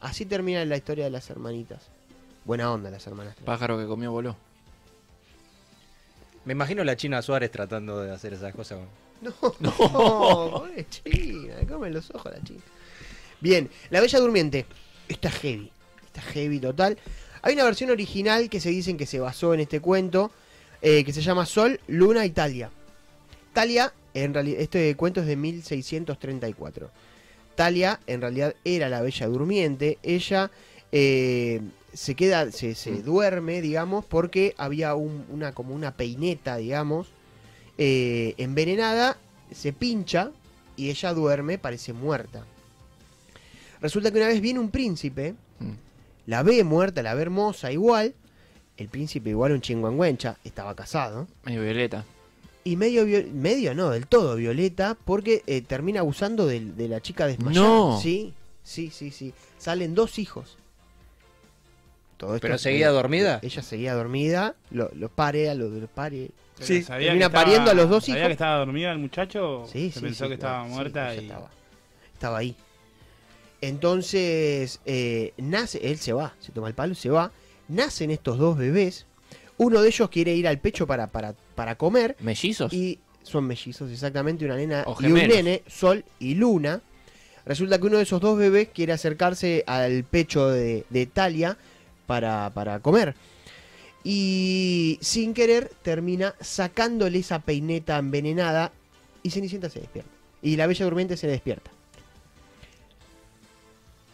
Así 0.00 0.24
termina 0.24 0.64
la 0.64 0.76
historia 0.76 1.04
de 1.04 1.10
las 1.10 1.28
hermanitas. 1.30 1.82
Buena 2.44 2.72
onda 2.72 2.90
las 2.90 3.06
hermanastras. 3.06 3.44
pájaro 3.44 3.78
que 3.78 3.86
comió 3.86 4.12
voló. 4.12 4.36
Me 6.44 6.52
imagino 6.52 6.84
la 6.84 6.96
China 6.96 7.20
Suárez 7.20 7.50
tratando 7.50 8.00
de 8.00 8.12
hacer 8.12 8.32
esas 8.32 8.54
cosas. 8.54 8.78
No, 9.20 9.34
no, 9.60 9.72
pobre 9.72 10.86
China, 10.88 11.56
le 11.60 11.66
comen 11.66 11.92
los 11.92 12.10
ojos 12.14 12.32
la 12.32 12.42
China. 12.42 12.60
Bien, 13.40 13.68
La 13.90 14.00
Bella 14.00 14.18
Durmiente. 14.20 14.66
Está 15.08 15.30
heavy, 15.30 15.70
está 16.06 16.20
heavy 16.20 16.60
total. 16.60 16.96
Hay 17.42 17.54
una 17.54 17.64
versión 17.64 17.90
original 17.90 18.48
que 18.48 18.60
se 18.60 18.70
dicen 18.70 18.96
que 18.96 19.06
se 19.06 19.20
basó 19.20 19.54
en 19.54 19.60
este 19.60 19.80
cuento, 19.80 20.30
eh, 20.80 21.04
que 21.04 21.12
se 21.12 21.22
llama 21.22 21.46
Sol, 21.46 21.80
Luna 21.88 22.24
y 22.24 22.30
Talia. 23.58 23.92
En 24.14 24.34
realidad, 24.34 24.60
este 24.60 24.94
cuento 24.94 25.20
es 25.20 25.26
de 25.26 25.34
1634. 25.34 26.90
Talia, 27.56 27.98
en 28.06 28.20
realidad, 28.20 28.54
era 28.64 28.88
la 28.88 29.02
Bella 29.02 29.26
Durmiente. 29.26 29.98
Ella 30.04 30.52
eh, 30.92 31.60
se 31.92 32.14
queda, 32.14 32.50
se, 32.52 32.74
se 32.76 32.92
Mm. 32.92 33.02
duerme, 33.02 33.60
digamos, 33.60 34.04
porque 34.04 34.54
había 34.58 34.94
un- 34.94 35.26
una 35.28 35.52
como 35.52 35.74
una 35.74 35.90
peineta, 35.96 36.56
digamos, 36.56 37.08
eh, 37.78 38.34
envenenada, 38.38 39.18
se 39.52 39.72
pincha 39.72 40.30
y 40.76 40.88
ella 40.90 41.12
duerme, 41.12 41.58
parece 41.58 41.92
muerta. 41.92 42.44
Resulta 43.82 44.10
que 44.12 44.18
una 44.18 44.28
vez 44.28 44.40
viene 44.40 44.60
un 44.60 44.70
príncipe, 44.70 45.34
Mm. 45.58 45.72
la 46.26 46.42
ve 46.44 46.62
muerta, 46.64 47.02
la 47.02 47.12
ve 47.14 47.22
hermosa 47.22 47.70
igual, 47.72 48.14
el 48.76 48.88
príncipe 48.88 49.30
igual 49.30 49.52
un 49.52 49.60
chingüengüencha, 49.60 50.38
estaba 50.44 50.74
casado, 50.76 51.26
Medio 51.44 51.62
violeta. 51.62 52.04
Y 52.64 52.76
medio, 52.76 53.06
medio 53.32 53.74
no, 53.74 53.90
del 53.90 54.06
todo 54.06 54.36
violeta, 54.36 54.96
porque 55.04 55.42
eh, 55.46 55.62
termina 55.62 56.00
abusando 56.00 56.46
del- 56.46 56.76
de, 56.76 56.88
la 56.88 57.00
chica 57.00 57.26
desmayada. 57.26 57.66
No. 57.66 58.00
Sí, 58.00 58.34
sí, 58.62 58.90
sí, 58.90 59.10
sí. 59.10 59.32
Salen 59.58 59.94
dos 59.94 60.18
hijos. 60.18 60.56
Todo 62.16 62.34
esto- 62.34 62.46
¿Pero 62.46 62.58
seguía 62.58 62.90
dormida? 62.90 63.38
Ella 63.42 63.62
seguía 63.62 63.94
dormida, 63.94 64.56
lo, 64.70 64.90
lo 64.94 65.08
pare, 65.08 65.48
a 65.50 65.54
lo 65.54 65.70
de 65.70 65.80
los 65.82 65.90
pare. 65.90 66.30
Pero 66.56 66.66
Sí, 66.66 66.82
sabía 66.82 67.08
termina 67.08 67.26
que 67.26 67.28
estaba- 67.28 67.44
pariendo 67.44 67.70
a 67.70 67.74
los 67.74 67.88
dos 67.88 68.04
¿Sabía 68.04 68.18
hijos. 68.22 68.26
que 68.28 68.32
estaba 68.32 68.58
dormida 68.58 68.90
el 68.92 68.98
muchacho? 68.98 69.64
Sí, 69.72 69.90
Se 69.92 70.00
sí, 70.00 70.04
pensó 70.06 70.24
sí, 70.24 70.28
que 70.28 70.34
estaba 70.34 70.64
sí, 70.66 70.70
muerta 70.72 71.12
ella 71.12 71.22
y... 71.22 71.24
estaba, 71.26 71.50
estaba 72.14 72.38
ahí. 72.38 72.56
Entonces, 73.60 74.80
eh, 74.86 75.32
nace, 75.36 75.78
él 75.90 75.98
se 75.98 76.12
va, 76.12 76.34
se 76.40 76.52
toma 76.52 76.68
el 76.68 76.74
palo, 76.74 76.94
se 76.94 77.10
va. 77.10 77.32
Nacen 77.68 78.10
estos 78.10 78.38
dos 78.38 78.56
bebés. 78.56 79.06
Uno 79.56 79.82
de 79.82 79.88
ellos 79.88 80.08
quiere 80.10 80.34
ir 80.34 80.46
al 80.48 80.58
pecho 80.58 80.86
para, 80.86 81.08
para, 81.08 81.34
para 81.58 81.74
comer. 81.74 82.14
¿Mellizos? 82.20 82.72
Y 82.72 83.00
son 83.24 83.44
mellizos, 83.44 83.90
exactamente, 83.90 84.44
una 84.44 84.54
nena 84.54 84.84
O 84.86 84.96
y 85.00 85.06
un 85.06 85.14
nene, 85.14 85.62
Sol 85.66 86.04
y 86.20 86.36
Luna. 86.36 86.80
Resulta 87.44 87.80
que 87.80 87.86
uno 87.88 87.96
de 87.96 88.04
esos 88.04 88.20
dos 88.20 88.38
bebés 88.38 88.68
quiere 88.72 88.92
acercarse 88.92 89.64
al 89.66 90.04
pecho 90.04 90.48
de, 90.50 90.84
de 90.88 91.06
Talia 91.06 91.58
para, 92.06 92.50
para 92.54 92.78
comer. 92.78 93.16
Y 94.04 94.98
sin 95.02 95.34
querer 95.34 95.72
termina 95.82 96.36
sacándole 96.40 97.18
esa 97.18 97.40
peineta 97.40 97.98
envenenada 97.98 98.70
y 99.24 99.30
Cenicienta 99.30 99.68
se 99.68 99.80
despierta. 99.80 100.10
Y 100.40 100.54
la 100.54 100.68
Bella 100.68 100.84
Durmiente 100.84 101.16
se 101.16 101.26
despierta. 101.26 101.72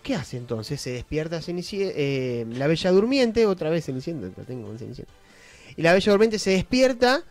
¿Qué 0.03 0.15
hace 0.15 0.39
entonces? 0.39 0.81
Se 0.81 0.91
despierta 0.93 1.41
Cenici- 1.43 1.93
eh, 1.95 2.47
la 2.49 2.67
Bella 2.69 2.91
Durmiente, 2.91 3.45
otra 3.45 3.69
vez 3.69 3.85
Cenicienta, 3.85 4.29
lo 4.35 4.45
tengo 4.47 4.67
con 4.67 4.79
Cenicienta. 4.79 5.13
Y 5.77 5.83
la 5.83 5.93
Bella 5.93 6.13
Durmiente 6.13 6.39
se 6.39 6.51
despierta 6.51 7.23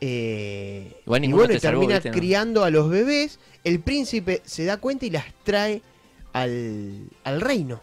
eh, 0.00 0.92
Igual 1.06 1.24
y 1.24 1.32
bueno, 1.32 1.54
y 1.54 1.58
termina 1.58 2.00
criando 2.00 2.64
a 2.64 2.70
los 2.70 2.88
bebés. 2.90 3.38
El 3.64 3.80
príncipe 3.80 4.42
se 4.44 4.64
da 4.64 4.76
cuenta 4.78 5.06
y 5.06 5.10
las 5.10 5.24
trae 5.44 5.82
al, 6.32 7.04
al 7.24 7.40
reino. 7.40 7.80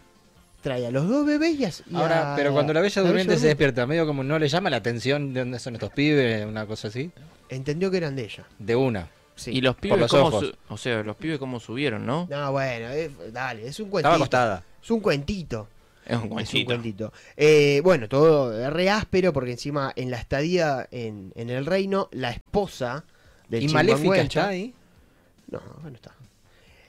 Trae 0.62 0.86
a 0.86 0.90
los 0.90 1.08
dos 1.08 1.24
bebés 1.24 1.58
y 1.58 1.64
a, 1.64 1.68
y 1.68 1.94
Ahora, 1.96 2.34
a- 2.34 2.36
pero 2.36 2.52
cuando 2.52 2.74
la 2.74 2.80
Bella 2.82 3.00
la 3.02 3.08
Durmiente 3.08 3.38
se 3.38 3.46
despierta, 3.46 3.86
medio 3.86 4.06
como 4.06 4.22
no 4.22 4.38
le 4.38 4.48
llama 4.48 4.68
la 4.68 4.76
atención 4.76 5.32
de 5.32 5.40
dónde 5.40 5.58
son 5.58 5.74
estos 5.74 5.90
pibes, 5.92 6.44
una 6.44 6.66
cosa 6.66 6.88
así. 6.88 7.10
Entendió 7.48 7.90
que 7.90 7.96
eran 7.96 8.14
de 8.14 8.24
ella. 8.24 8.44
De 8.58 8.76
una. 8.76 9.08
Sí. 9.36 9.52
Y 9.52 9.62
los 9.62 9.74
pibes 9.76 9.98
los 9.98 10.10
cómo 10.10 10.38
su- 10.40 10.52
o 10.68 10.76
sea, 10.76 11.02
los 11.02 11.16
pibes 11.16 11.38
cómo 11.38 11.58
subieron, 11.60 12.04
¿no? 12.04 12.26
No, 12.30 12.52
bueno, 12.52 12.90
eh, 12.90 13.10
dale, 13.32 13.66
es 13.66 13.80
un 13.80 13.88
cuentito. 13.88 14.08
Estaba 14.10 14.16
acostada. 14.16 14.64
Es 14.82 14.90
un 14.90 15.00
cuentito. 15.00 15.66
Es 16.06 16.12
un 16.12 16.16
Es 16.16 16.22
un 16.24 16.28
guanchito. 16.30 16.66
cuentito. 16.66 17.12
Eh, 17.36 17.80
bueno, 17.84 18.08
todo 18.08 18.70
re 18.70 18.90
áspero 18.90 19.32
porque 19.32 19.52
encima 19.52 19.92
en 19.96 20.10
la 20.10 20.18
estadía 20.18 20.88
en, 20.90 21.32
en 21.36 21.50
el 21.50 21.66
reino, 21.66 22.08
la 22.12 22.30
esposa 22.30 23.04
del 23.48 23.64
¿Y 23.64 23.68
Maléfica 23.68 24.20
está 24.20 24.48
ahí? 24.48 24.74
No, 25.48 25.60
bueno, 25.82 25.96
está. 25.96 26.14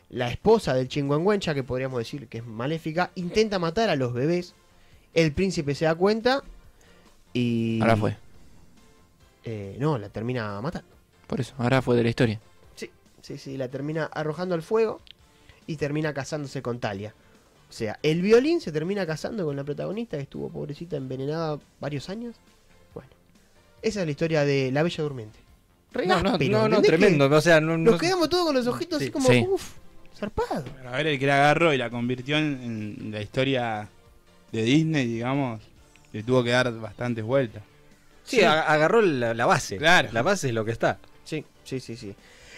La 0.10 0.30
esposa 0.30 0.74
del 0.74 0.88
Chinguangüencha, 0.88 1.54
que 1.54 1.64
podríamos 1.64 1.98
decir 2.00 2.28
que 2.28 2.40
es 2.40 2.46
maléfica, 2.46 3.12
intenta 3.16 3.60
matar 3.60 3.90
a 3.90 3.96
los 3.96 4.14
bebés. 4.14 4.54
El 5.14 5.32
príncipe 5.34 5.74
se 5.76 5.86
da 5.86 5.96
cuenta 5.96 6.44
y. 7.34 7.80
Ahora 7.82 7.96
fue. 7.98 8.18
eh, 9.46 9.76
no, 9.80 9.98
la 9.98 10.10
termina 10.10 10.60
matando. 10.62 10.88
Por 11.28 11.40
eso, 11.40 11.54
ahora 11.58 11.82
fue 11.82 11.96
de 11.96 12.04
la 12.04 12.10
historia. 12.10 12.40
Sí, 12.76 12.90
sí, 13.22 13.38
sí, 13.38 13.58
la 13.58 13.70
termina 13.70 14.06
arrojando 14.06 14.54
al 14.56 14.62
fuego 14.62 15.00
y 15.66 15.78
termina 15.78 16.14
casándose 16.14 16.62
con 16.62 16.80
Talia. 16.80 17.14
O 17.72 17.74
sea, 17.74 17.98
el 18.04 18.22
violín 18.22 18.60
se 18.60 18.70
termina 18.74 19.08
casando 19.08 19.46
con 19.46 19.56
la 19.56 19.64
protagonista 19.64 20.18
que 20.18 20.24
estuvo 20.24 20.50
pobrecita 20.50 20.98
envenenada 20.98 21.58
varios 21.80 22.10
años. 22.10 22.36
Bueno, 22.94 23.10
esa 23.82 24.02
es 24.02 24.06
la 24.06 24.12
historia 24.12 24.44
de 24.44 24.72
La 24.74 24.84
Bella 24.84 25.04
Durmiente. 25.04 25.40
Re 25.94 26.06
No, 26.06 26.22
no, 26.22 26.32
áspero, 26.32 26.52
no, 26.52 26.58
no, 26.60 26.66
¿entendés 26.76 26.92
que 26.92 26.98
tremendo. 26.98 27.26
O 27.38 27.42
sea, 27.42 27.62
no, 27.62 27.78
Nos 27.78 27.94
no- 27.94 27.98
quedamos 27.98 28.28
todos 28.30 28.46
con 28.48 28.56
los 28.56 28.68
ojitos 28.68 28.98
así 28.98 29.06
Sí. 29.06 29.12
como, 29.12 29.30
Sí. 29.30 29.46
uff, 29.50 29.70
zarpado. 30.18 30.66
Pero 30.76 30.90
a 30.90 30.98
ver, 30.98 31.08
el 31.08 31.18
que 31.20 31.26
la 31.28 31.36
agarró 31.36 31.74
y 31.74 31.78
la 31.78 31.90
convirtió 31.90 32.38
en, 32.38 32.98
en 33.06 33.12
la 33.12 33.22
historia 33.22 33.88
de 34.52 34.64
Disney, 34.64 35.08
digamos, 35.08 35.62
le 36.12 36.24
tuvo 36.24 36.44
que 36.44 36.50
dar 36.50 36.72
bastantes 36.78 37.24
vueltas. 37.24 37.64
Sí, 38.26 38.42
agarró 38.44 39.02
la, 39.02 39.34
la 39.34 39.46
base. 39.46 39.78
Claro. 39.78 40.10
La 40.12 40.22
base 40.22 40.50
es 40.50 40.54
lo 40.54 40.66
que 40.66 40.72
está. 40.72 41.00
Sí, 41.24 41.46
sí, 41.64 41.80
sí, 41.80 41.96
sí. 41.96 42.14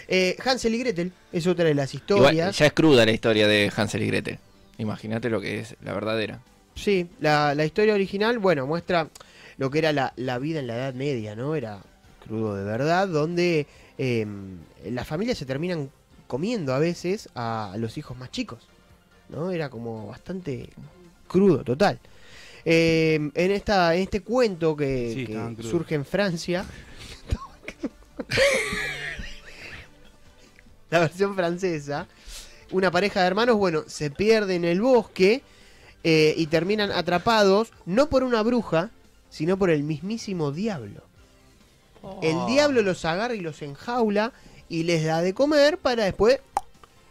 Eh, 0.07 0.35
Hansel 0.43 0.73
y 0.75 0.79
Gretel 0.79 1.11
es 1.31 1.45
otra 1.47 1.65
de 1.65 1.73
las 1.75 1.93
Igual, 1.93 2.01
historias. 2.33 2.57
ya 2.57 2.65
es 2.65 2.73
cruda 2.73 3.05
la 3.05 3.11
historia 3.11 3.47
de 3.47 3.71
Hansel 3.75 4.01
y 4.03 4.07
Gretel. 4.07 4.39
Imagínate 4.77 5.29
lo 5.29 5.41
que 5.41 5.59
es 5.59 5.75
la 5.81 5.93
verdadera. 5.93 6.39
Sí, 6.75 7.09
la, 7.19 7.53
la 7.55 7.65
historia 7.65 7.93
original, 7.93 8.39
bueno, 8.39 8.65
muestra 8.65 9.09
lo 9.57 9.69
que 9.69 9.79
era 9.79 9.93
la, 9.93 10.13
la 10.15 10.39
vida 10.39 10.59
en 10.59 10.67
la 10.67 10.75
Edad 10.75 10.93
Media, 10.93 11.35
¿no? 11.35 11.55
Era 11.55 11.81
crudo 12.25 12.55
de 12.55 12.63
verdad, 12.63 13.07
donde 13.07 13.67
eh, 13.97 14.25
las 14.85 15.07
familias 15.07 15.37
se 15.37 15.45
terminan 15.45 15.89
comiendo 16.27 16.73
a 16.73 16.79
veces 16.79 17.29
a 17.35 17.75
los 17.77 17.97
hijos 17.97 18.17
más 18.17 18.31
chicos, 18.31 18.67
¿no? 19.29 19.51
Era 19.51 19.69
como 19.69 20.07
bastante 20.07 20.69
crudo, 21.27 21.63
total. 21.63 21.99
Eh, 22.65 23.29
en, 23.33 23.51
esta, 23.51 23.93
en 23.95 24.03
este 24.03 24.21
cuento 24.21 24.75
que, 24.75 25.11
Sí, 25.13 25.27
surge 25.67 25.95
en 25.95 26.05
Francia, 26.05 26.65
la 30.89 30.99
versión 30.99 31.35
francesa, 31.35 32.07
una 32.73 32.91
pareja 32.91 33.21
de 33.21 33.27
hermanos, 33.27 33.55
bueno, 33.55 33.83
se 33.87 34.11
pierde 34.11 34.55
en 34.55 34.65
el 34.65 34.81
bosque 34.81 35.41
eh, 36.03 36.33
y 36.37 36.47
terminan 36.47 36.91
atrapados 36.91 37.71
no 37.85 38.09
por 38.09 38.23
una 38.23 38.41
bruja, 38.43 38.89
sino 39.29 39.57
por 39.57 39.69
el 39.69 39.83
mismísimo 39.83 40.51
diablo. 40.51 41.01
El 42.21 42.35
diablo 42.47 42.81
los 42.81 43.05
agarra 43.05 43.33
y 43.33 43.39
los 43.39 43.61
enjaula 43.61 44.33
y 44.67 44.83
les 44.83 45.05
da 45.05 45.21
de 45.21 45.33
comer 45.33 45.77
para 45.77 46.03
después 46.03 46.39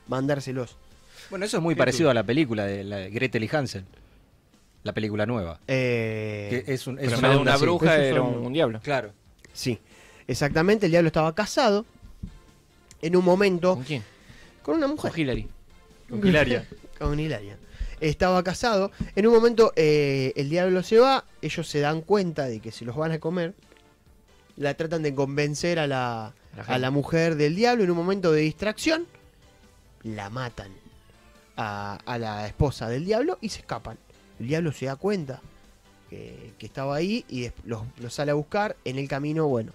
mandárselos. 0.07 0.76
Bueno, 1.31 1.47
eso 1.47 1.57
es 1.57 1.62
muy 1.62 1.75
parecido 1.75 2.11
a 2.11 2.14
la 2.14 2.23
película 2.25 2.66
de 2.66 2.85
la- 2.85 3.09
Gretel 3.09 3.42
y 3.45 3.49
Hansel. 3.50 3.85
La 4.83 4.92
película 4.92 5.25
nueva. 5.25 5.61
Eh, 5.69 6.64
Que 6.66 6.75
es 6.75 6.87
un, 6.87 6.99
una 6.99 7.07
de 7.57 7.57
bruja 7.59 7.95
Esos 7.97 8.07
era 8.07 8.21
un, 8.23 8.47
un 8.47 8.52
diablo. 8.52 8.81
Claro. 8.83 9.12
Sí, 9.54 9.78
exactamente. 10.26 10.87
El 10.87 10.92
diablo 10.92 11.07
estaba 11.07 11.35
casado 11.35 11.87
en 13.00 13.16
un 13.16 13.25
momento 13.25 13.75
¿Con 13.76 13.85
quién? 13.85 14.02
Con 14.62 14.76
una 14.76 14.87
Con 14.87 14.97
mujer. 14.97 15.12
Hillary. 15.19 15.49
Con 16.09 16.26
Hilaria. 16.26 16.66
con 16.99 17.19
Hilaria. 17.19 17.59
Estaba 18.00 18.42
casado. 18.42 18.90
En 19.14 19.26
un 19.26 19.33
momento 19.35 19.73
eh, 19.76 20.33
el 20.37 20.50
diablo 20.50 20.83
se 20.83 20.99
va. 20.99 21.25
Ellos 21.40 21.69
se 21.69 21.81
dan 21.81 22.00
cuenta 22.02 22.47
de 22.47 22.61
que 22.61 22.73
se 22.73 22.85
los 22.85 22.97
van 22.97 23.12
a 23.12 23.21
comer. 23.21 23.54
La 24.57 24.75
tratan 24.75 25.02
de 25.02 25.14
convencer 25.14 25.78
a 25.78 25.87
la, 25.87 26.35
La 26.57 26.62
a 26.64 26.78
la 26.78 26.90
mujer 26.90 27.37
del 27.37 27.54
diablo. 27.54 27.85
En 27.85 27.90
un 27.90 27.97
momento 27.97 28.33
de 28.33 28.40
distracción, 28.42 29.07
la 30.02 30.31
matan 30.31 30.73
a, 31.57 31.99
a 32.04 32.19
la 32.19 32.47
esposa 32.47 32.88
del 32.88 33.04
diablo 33.04 33.38
y 33.40 33.49
se 33.50 33.61
escapan. 33.61 33.99
El 34.40 34.49
diablo 34.49 34.73
se 34.73 34.87
da 34.87 34.97
cuenta 34.97 35.40
que, 36.11 36.52
que 36.59 36.66
estaba 36.66 36.97
ahí 36.97 37.25
y 37.28 37.50
los, 37.64 37.83
los 38.00 38.12
sale 38.12 38.33
a 38.33 38.35
buscar. 38.35 38.76
En 38.85 38.99
el 38.99 39.09
camino, 39.09 39.47
bueno, 39.47 39.73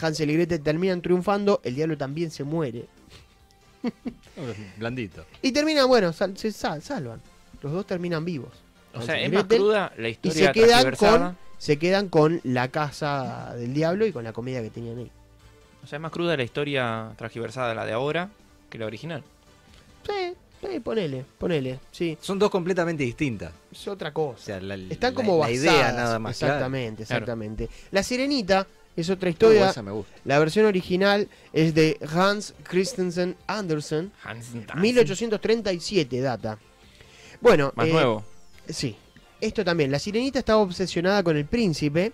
Hansel 0.00 0.30
y 0.30 0.34
Gretel 0.34 0.60
terminan 0.60 1.00
triunfando. 1.02 1.60
El 1.64 1.74
diablo 1.74 1.96
también 1.96 2.30
se 2.30 2.44
muere. 2.44 2.86
Blandito. 4.76 5.24
Y 5.42 5.52
terminan, 5.52 5.86
bueno, 5.88 6.12
sal- 6.12 6.36
se 6.36 6.52
sal- 6.52 6.82
salvan. 6.82 7.20
Los 7.62 7.72
dos 7.72 7.86
terminan 7.86 8.24
vivos. 8.24 8.50
O 8.94 9.02
sea, 9.02 9.20
y 9.20 9.24
es 9.24 9.32
más 9.32 9.44
cruda 9.44 9.92
la 9.96 10.08
Y 10.08 10.12
historia 10.12 10.46
se 10.46 10.52
quedan 10.52 10.94
con 10.96 11.36
se 11.58 11.78
quedan 11.78 12.08
con 12.08 12.40
la 12.44 12.68
casa 12.68 13.54
del 13.56 13.72
diablo 13.72 14.06
y 14.06 14.12
con 14.12 14.22
la 14.24 14.32
comida 14.32 14.60
que 14.60 14.70
tenían 14.70 14.98
ahí. 14.98 15.10
O 15.82 15.86
sea, 15.86 15.96
es 15.96 16.02
más 16.02 16.12
cruda 16.12 16.36
la 16.36 16.42
historia 16.42 17.10
transgiversada, 17.16 17.74
la 17.74 17.86
de 17.86 17.92
ahora, 17.92 18.28
que 18.70 18.78
la 18.78 18.86
original. 18.86 19.22
Sí, 20.06 20.34
sí, 20.60 20.80
ponele, 20.80 21.24
ponele, 21.38 21.80
sí. 21.90 22.18
Son 22.20 22.38
dos 22.38 22.50
completamente 22.50 23.02
distintas. 23.02 23.52
Es 23.72 23.88
otra 23.88 24.10
O 24.10 24.12
cosa. 24.12 24.44
sea, 24.44 24.60
la, 24.60 24.74
Están 24.74 25.14
la- 25.14 25.16
como 25.16 25.32
la 25.34 25.38
basadas. 25.48 25.54
idea 25.56 25.92
nada 25.92 26.18
más. 26.18 26.32
Exactamente, 26.42 27.04
Claro. 27.04 27.18
exactamente. 27.24 27.68
La 27.92 28.02
Sirenita 28.02 28.66
es 28.96 29.10
otra 29.10 29.30
historia. 29.30 29.70
esa 29.70 29.82
me 29.82 29.90
gusta. 29.90 30.12
La 30.24 30.38
versión 30.38 30.66
original 30.66 31.28
es 31.52 31.74
de 31.74 31.98
Hans 32.12 32.54
Christensen 32.62 33.36
Andersen, 33.46 34.12
Hans 34.22 34.46
1837 34.76 36.20
data. 36.20 36.58
Bueno, 37.40 37.72
Más 37.76 37.88
eh, 37.88 37.92
nuevo. 37.92 38.24
Sí. 38.68 38.96
Esto 39.40 39.64
también. 39.64 39.90
La 39.90 39.98
sirenita 39.98 40.38
estaba 40.38 40.62
obsesionada 40.62 41.22
con 41.22 41.36
el 41.36 41.44
príncipe 41.44 42.12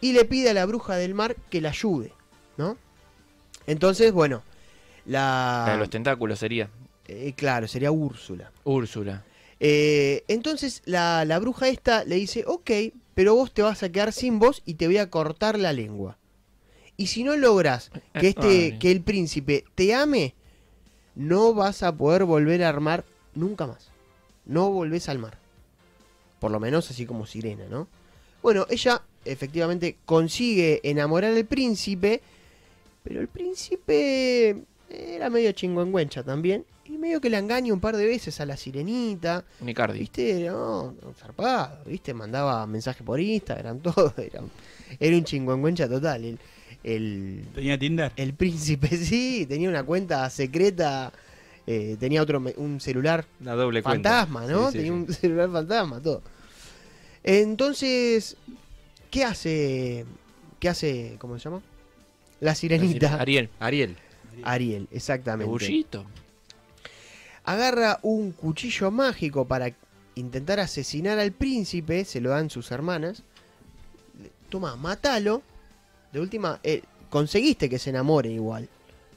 y 0.00 0.12
le 0.12 0.24
pide 0.24 0.50
a 0.50 0.54
la 0.54 0.64
bruja 0.66 0.96
del 0.96 1.14
mar 1.14 1.36
que 1.50 1.60
la 1.60 1.70
ayude, 1.70 2.12
¿no? 2.56 2.76
Entonces, 3.66 4.12
bueno, 4.12 4.42
la... 5.04 5.64
La 5.66 5.72
de 5.72 5.78
los 5.78 5.90
tentáculos 5.90 6.38
sería. 6.38 6.70
eh, 7.06 7.34
claro, 7.36 7.68
sería 7.68 7.90
Úrsula. 7.90 8.50
Úrsula. 8.64 9.24
Eh, 9.62 10.24
entonces 10.28 10.80
la, 10.86 11.24
la 11.26 11.38
bruja 11.38 11.68
esta 11.68 12.04
le 12.04 12.14
dice, 12.14 12.44
ok, 12.46 12.70
pero 13.14 13.34
vos 13.34 13.52
te 13.52 13.60
vas 13.60 13.82
a 13.82 13.90
quedar 13.90 14.12
sin 14.12 14.38
voz 14.38 14.62
y 14.64 14.74
te 14.74 14.86
voy 14.86 14.96
a 14.96 15.10
cortar 15.10 15.58
la 15.58 15.74
lengua. 15.74 16.16
Y 17.00 17.06
si 17.06 17.24
no 17.24 17.34
logras 17.34 17.90
que, 18.12 18.28
este, 18.28 18.78
que 18.78 18.90
el 18.90 19.00
príncipe 19.00 19.64
te 19.74 19.94
ame, 19.94 20.34
no 21.14 21.54
vas 21.54 21.82
a 21.82 21.96
poder 21.96 22.26
volver 22.26 22.62
a 22.62 22.68
armar 22.68 23.06
nunca 23.34 23.66
más. 23.66 23.88
No 24.44 24.70
volvés 24.70 25.08
al 25.08 25.18
mar. 25.18 25.38
Por 26.40 26.50
lo 26.50 26.60
menos 26.60 26.90
así 26.90 27.06
como 27.06 27.24
sirena, 27.24 27.64
¿no? 27.70 27.88
Bueno, 28.42 28.66
ella 28.68 29.00
efectivamente 29.24 29.96
consigue 30.04 30.82
enamorar 30.82 31.32
al 31.34 31.46
príncipe, 31.46 32.20
pero 33.02 33.22
el 33.22 33.28
príncipe 33.28 34.62
era 34.90 35.30
medio 35.30 35.52
chingüengüencha 35.52 36.22
también. 36.22 36.66
Y 36.84 36.98
medio 36.98 37.22
que 37.22 37.30
la 37.30 37.38
engaña 37.38 37.72
un 37.72 37.80
par 37.80 37.96
de 37.96 38.04
veces 38.04 38.42
a 38.42 38.44
la 38.44 38.58
sirenita. 38.58 39.46
Un 39.62 39.70
Icardi. 39.70 40.00
¿Viste? 40.00 40.44
No, 40.50 40.92
no, 41.02 41.14
zarpado, 41.14 41.82
¿viste? 41.86 42.12
Mandaba 42.12 42.66
mensajes 42.66 43.02
por 43.02 43.18
Instagram, 43.18 43.78
todo. 43.80 44.12
Era, 44.18 44.42
era 44.98 45.16
un 45.16 45.24
chingüengüencha 45.24 45.88
total. 45.88 46.26
El, 46.26 46.38
el, 46.84 47.44
Tenía 47.54 47.78
Tinder. 47.78 48.12
el 48.16 48.34
príncipe, 48.34 48.88
sí, 48.96 49.46
tenía 49.48 49.68
una 49.68 49.82
cuenta 49.84 50.28
secreta. 50.30 51.12
eh, 51.66 51.96
tenía 52.00 52.22
otro 52.22 52.42
un 52.56 52.80
celular 52.80 53.24
Una 53.40 53.54
doble 53.54 53.82
cuenta. 53.82 54.10
fantasma, 54.10 54.46
¿no? 54.46 54.66
Sí, 54.70 54.72
sí, 54.72 54.78
tenía 54.78 54.92
sí. 54.92 54.98
un 54.98 55.12
celular 55.14 55.50
fantasma, 55.50 56.00
todo. 56.00 56.22
Entonces, 57.22 58.36
¿qué 59.10 59.24
hace? 59.24 60.06
¿Qué 60.58 60.68
hace? 60.68 61.16
¿Cómo 61.18 61.38
se 61.38 61.44
llama? 61.44 61.60
La 62.40 62.54
sirenita. 62.54 63.16
Ariel. 63.20 63.50
Ariel. 63.60 63.96
Ariel, 64.42 64.88
exactamente. 64.90 65.50
Bullito. 65.50 66.06
agarra 67.44 67.98
un 68.02 68.32
cuchillo 68.32 68.90
mágico 68.90 69.44
para 69.46 69.72
intentar 70.14 70.60
asesinar 70.60 71.18
al 71.18 71.32
príncipe, 71.32 72.04
se 72.04 72.20
lo 72.20 72.30
dan 72.30 72.48
sus 72.50 72.70
hermanas. 72.70 73.22
Toma, 74.48 74.76
mátalo. 74.76 75.42
De 76.12 76.20
última, 76.20 76.60
eh, 76.62 76.82
conseguiste 77.08 77.68
que 77.68 77.78
se 77.78 77.90
enamore 77.90 78.30
igual 78.30 78.68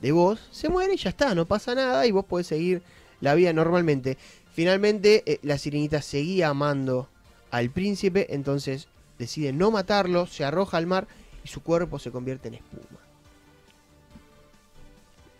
de 0.01 0.11
vos. 0.11 0.39
Se 0.51 0.69
muere 0.69 0.93
y 0.93 0.97
ya 0.97 1.09
está, 1.09 1.33
no 1.33 1.45
pasa 1.45 1.73
nada 1.73 2.05
y 2.05 2.11
vos 2.11 2.25
podés 2.25 2.47
seguir 2.47 2.83
la 3.21 3.33
vida 3.35 3.53
normalmente. 3.53 4.17
Finalmente, 4.53 5.23
eh, 5.25 5.39
la 5.41 5.57
sirenita 5.57 6.01
seguía 6.01 6.49
amando 6.49 7.07
al 7.49 7.69
príncipe, 7.69 8.27
entonces 8.35 8.87
decide 9.17 9.53
no 9.53 9.71
matarlo, 9.71 10.27
se 10.27 10.43
arroja 10.43 10.77
al 10.77 10.87
mar 10.87 11.07
y 11.43 11.47
su 11.47 11.61
cuerpo 11.63 11.99
se 11.99 12.11
convierte 12.11 12.49
en 12.49 12.55
espuma. 12.55 12.99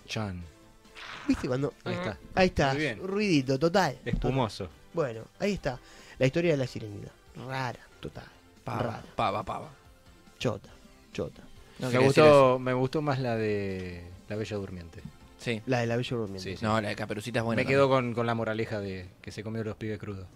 Chan. 0.08 0.44
¿Viste 1.28 1.48
cuando.? 1.48 1.74
Ahí 1.84 1.94
está. 1.96 2.18
Ahí 2.36 2.48
está, 2.48 2.74
bien. 2.74 3.00
ruidito, 3.00 3.58
total. 3.60 3.98
Espumoso. 4.06 4.70
Bueno, 4.94 5.24
ahí 5.40 5.54
está. 5.54 5.80
La 6.20 6.26
historia 6.26 6.52
de 6.52 6.58
la 6.58 6.68
sirenita. 6.68 7.12
Rara, 7.48 7.80
total. 8.00 8.26
Pava, 8.64 8.82
Rara. 8.82 9.04
pava, 9.16 9.44
pava. 9.44 9.70
Chota, 10.38 10.70
chota. 11.14 11.42
No 11.80 11.90
me, 11.90 12.00
gustó, 12.00 12.60
me 12.60 12.74
gustó 12.74 13.02
más 13.02 13.20
la 13.20 13.36
de 13.36 14.04
La 14.28 14.36
Bella 14.36 14.58
Durmiente. 14.58 15.02
Sí. 15.38 15.62
La 15.66 15.80
de 15.80 15.88
la 15.88 15.96
Bella 15.96 16.18
Durmiente. 16.18 16.52
Sí, 16.52 16.58
sí. 16.58 16.66
No, 16.66 16.80
la 16.82 16.90
de 16.90 16.96
Caperucita 16.96 17.40
es 17.40 17.46
buena. 17.46 17.62
me 17.62 17.68
quedo 17.68 17.88
con, 17.88 18.14
con 18.14 18.26
la 18.26 18.36
moraleja 18.36 18.80
de 18.80 19.08
que 19.22 19.32
se 19.32 19.44
comió 19.44 19.64
los 19.64 19.76
pibes 19.76 20.00
crudos. 20.00 20.28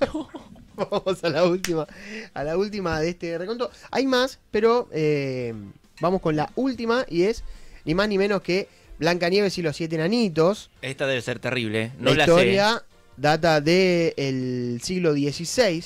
Vamos 0.76 1.24
a 1.24 1.28
la 1.30 1.44
última. 1.44 1.86
A 2.34 2.44
la 2.44 2.56
última 2.56 3.00
de 3.00 3.10
este 3.10 3.38
reconto. 3.38 3.70
Hay 3.90 4.06
más, 4.06 4.38
pero 4.50 4.88
eh, 4.92 5.54
vamos 6.00 6.20
con 6.20 6.36
la 6.36 6.50
última 6.54 7.06
y 7.08 7.22
es 7.22 7.44
ni 7.86 7.94
más 7.94 8.08
ni 8.08 8.18
menos 8.18 8.42
que 8.42 8.68
Blancanieves 8.98 9.56
y 9.58 9.62
los 9.62 9.76
siete 9.76 9.94
enanitos. 9.96 10.70
Esta 10.82 11.06
debe 11.06 11.22
ser 11.22 11.38
terrible. 11.38 11.82
¿eh? 11.84 11.92
No 11.98 12.10
la 12.10 12.16
la, 12.16 12.22
historia 12.24 12.84
data 13.16 13.60
del 13.60 14.80
siglo 14.82 15.12
XVI. 15.14 15.84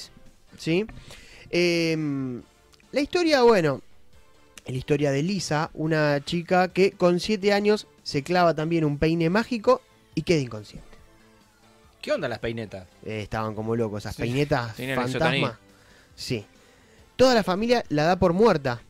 ¿sí? 0.59 0.87
Em, 1.51 2.43
la 2.93 3.01
historia, 3.01 3.43
bueno, 3.43 3.81
es 4.65 4.73
la 4.73 4.79
historia 4.79 5.11
de 5.11 5.23
Lisa, 5.23 5.71
una 5.75 6.23
chica 6.25 6.69
que 6.69 6.93
con 6.93 7.21
7 7.21 7.53
años 7.53 7.87
se 8.03 8.23
clava 8.23 8.55
también 8.55 8.85
un 8.85 8.99
peine 8.99 9.31
mágico 9.31 9.81
y 10.15 10.23
queda 10.23 10.41
inconsciente. 10.41 10.89
¿Qué 12.01 12.13
onda 12.13 12.29
las 12.29 12.39
peinetas? 12.39 12.87
Eh, 13.05 13.21
estaban 13.23 13.55
como 13.55 13.77
locos, 13.77 14.03
esas 14.05 14.17
peinetas 14.17 14.75
fantasma. 14.95 15.59
Sí. 16.15 16.45
Toda 17.17 17.35
la 17.35 17.43
familia 17.43 17.85
la 17.91 18.05
da 18.05 18.17
por 18.17 18.33
muerta 18.33 18.81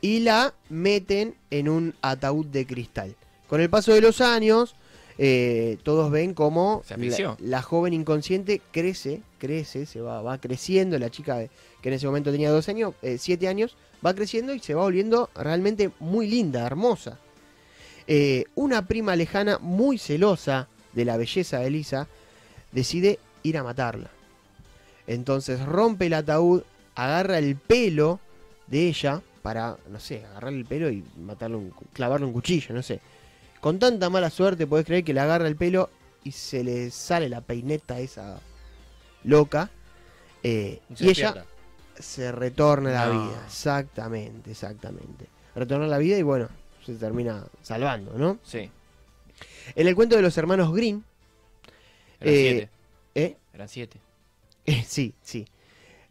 y 0.00 0.20
la 0.20 0.54
meten 0.70 1.34
en 1.50 1.68
un 1.68 1.94
ataúd 2.02 2.46
de 2.46 2.66
cristal. 2.66 3.14
Con 3.46 3.60
el 3.60 3.68
paso 3.68 3.92
de 3.92 4.00
los 4.00 4.20
años, 4.22 4.74
eh, 5.18 5.76
todos 5.82 6.10
ven 6.10 6.32
cómo 6.34 6.82
Se 6.86 6.96
la, 6.96 7.36
la 7.40 7.62
joven 7.62 7.92
inconsciente 7.92 8.60
crece, 8.72 9.22
crece, 9.38 9.84
se 9.86 10.00
va, 10.00 10.22
va 10.22 10.38
creciendo. 10.38 10.98
La 10.98 11.10
chica 11.10 11.36
de- 11.36 11.50
que 11.84 11.90
en 11.90 11.96
ese 11.96 12.06
momento 12.06 12.32
tenía 12.32 12.50
dos 12.50 12.70
años, 12.70 12.94
eh, 13.02 13.18
siete 13.18 13.46
años, 13.46 13.76
va 14.04 14.14
creciendo 14.14 14.54
y 14.54 14.58
se 14.58 14.72
va 14.72 14.84
volviendo 14.84 15.28
realmente 15.34 15.90
muy 16.00 16.26
linda, 16.26 16.64
hermosa. 16.64 17.18
Eh, 18.06 18.46
una 18.54 18.88
prima 18.88 19.14
lejana 19.16 19.58
muy 19.58 19.98
celosa 19.98 20.66
de 20.94 21.04
la 21.04 21.18
belleza 21.18 21.58
de 21.58 21.66
Elisa 21.66 22.08
decide 22.72 23.18
ir 23.42 23.58
a 23.58 23.62
matarla. 23.62 24.08
Entonces 25.06 25.60
rompe 25.60 26.06
el 26.06 26.14
ataúd, 26.14 26.62
agarra 26.94 27.36
el 27.36 27.54
pelo 27.56 28.18
de 28.66 28.88
ella 28.88 29.20
para, 29.42 29.76
no 29.90 30.00
sé, 30.00 30.24
agarrarle 30.24 30.60
el 30.60 30.64
pelo 30.64 30.90
y 30.90 31.04
matarle, 31.18 31.56
un, 31.56 31.74
clavarle 31.92 32.24
un 32.24 32.32
cuchillo, 32.32 32.74
no 32.74 32.82
sé. 32.82 33.02
Con 33.60 33.78
tanta 33.78 34.08
mala 34.08 34.30
suerte 34.30 34.66
podés 34.66 34.86
creer 34.86 35.04
que 35.04 35.12
le 35.12 35.20
agarra 35.20 35.48
el 35.48 35.56
pelo 35.56 35.90
y 36.22 36.32
se 36.32 36.64
le 36.64 36.90
sale 36.90 37.28
la 37.28 37.42
peineta 37.42 38.00
esa 38.00 38.40
loca. 39.22 39.68
eh, 40.42 40.80
y 40.98 41.10
ella. 41.10 41.44
Se 41.98 42.32
retorna 42.32 42.90
la 42.90 43.06
No. 43.06 43.28
vida. 43.28 43.42
Exactamente, 43.46 44.50
exactamente. 44.50 45.26
Retorna 45.54 45.86
la 45.86 45.98
vida 45.98 46.18
y 46.18 46.22
bueno, 46.22 46.48
se 46.84 46.94
termina 46.94 47.44
salvando, 47.62 48.12
¿no? 48.18 48.38
Sí, 48.42 48.70
En 49.76 49.86
el 49.88 49.94
cuento 49.94 50.14
de 50.16 50.22
los 50.22 50.36
hermanos 50.38 50.72
Green, 50.72 51.02
eran 52.20 52.34
Eh, 52.34 52.38
siete. 52.50 52.68
¿eh? 53.14 53.36
Eran 53.52 53.68
siete. 53.68 54.00
Eh, 54.66 54.84
sí, 54.86 55.14
sí. 55.22 55.46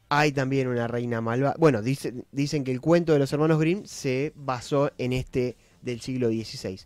Hay 0.09 0.31
también 0.31 0.67
una 0.67 0.87
reina 0.87 1.21
malvada. 1.21 1.55
Bueno, 1.57 1.81
dice- 1.81 2.13
dicen 2.31 2.63
que 2.63 2.71
el 2.71 2.81
cuento 2.81 3.13
de 3.13 3.19
los 3.19 3.31
hermanos 3.33 3.59
Grimm 3.59 3.83
se 3.85 4.31
basó 4.35 4.91
en 4.97 5.13
este 5.13 5.55
del 5.81 6.01
siglo 6.01 6.29
XVI. 6.29 6.79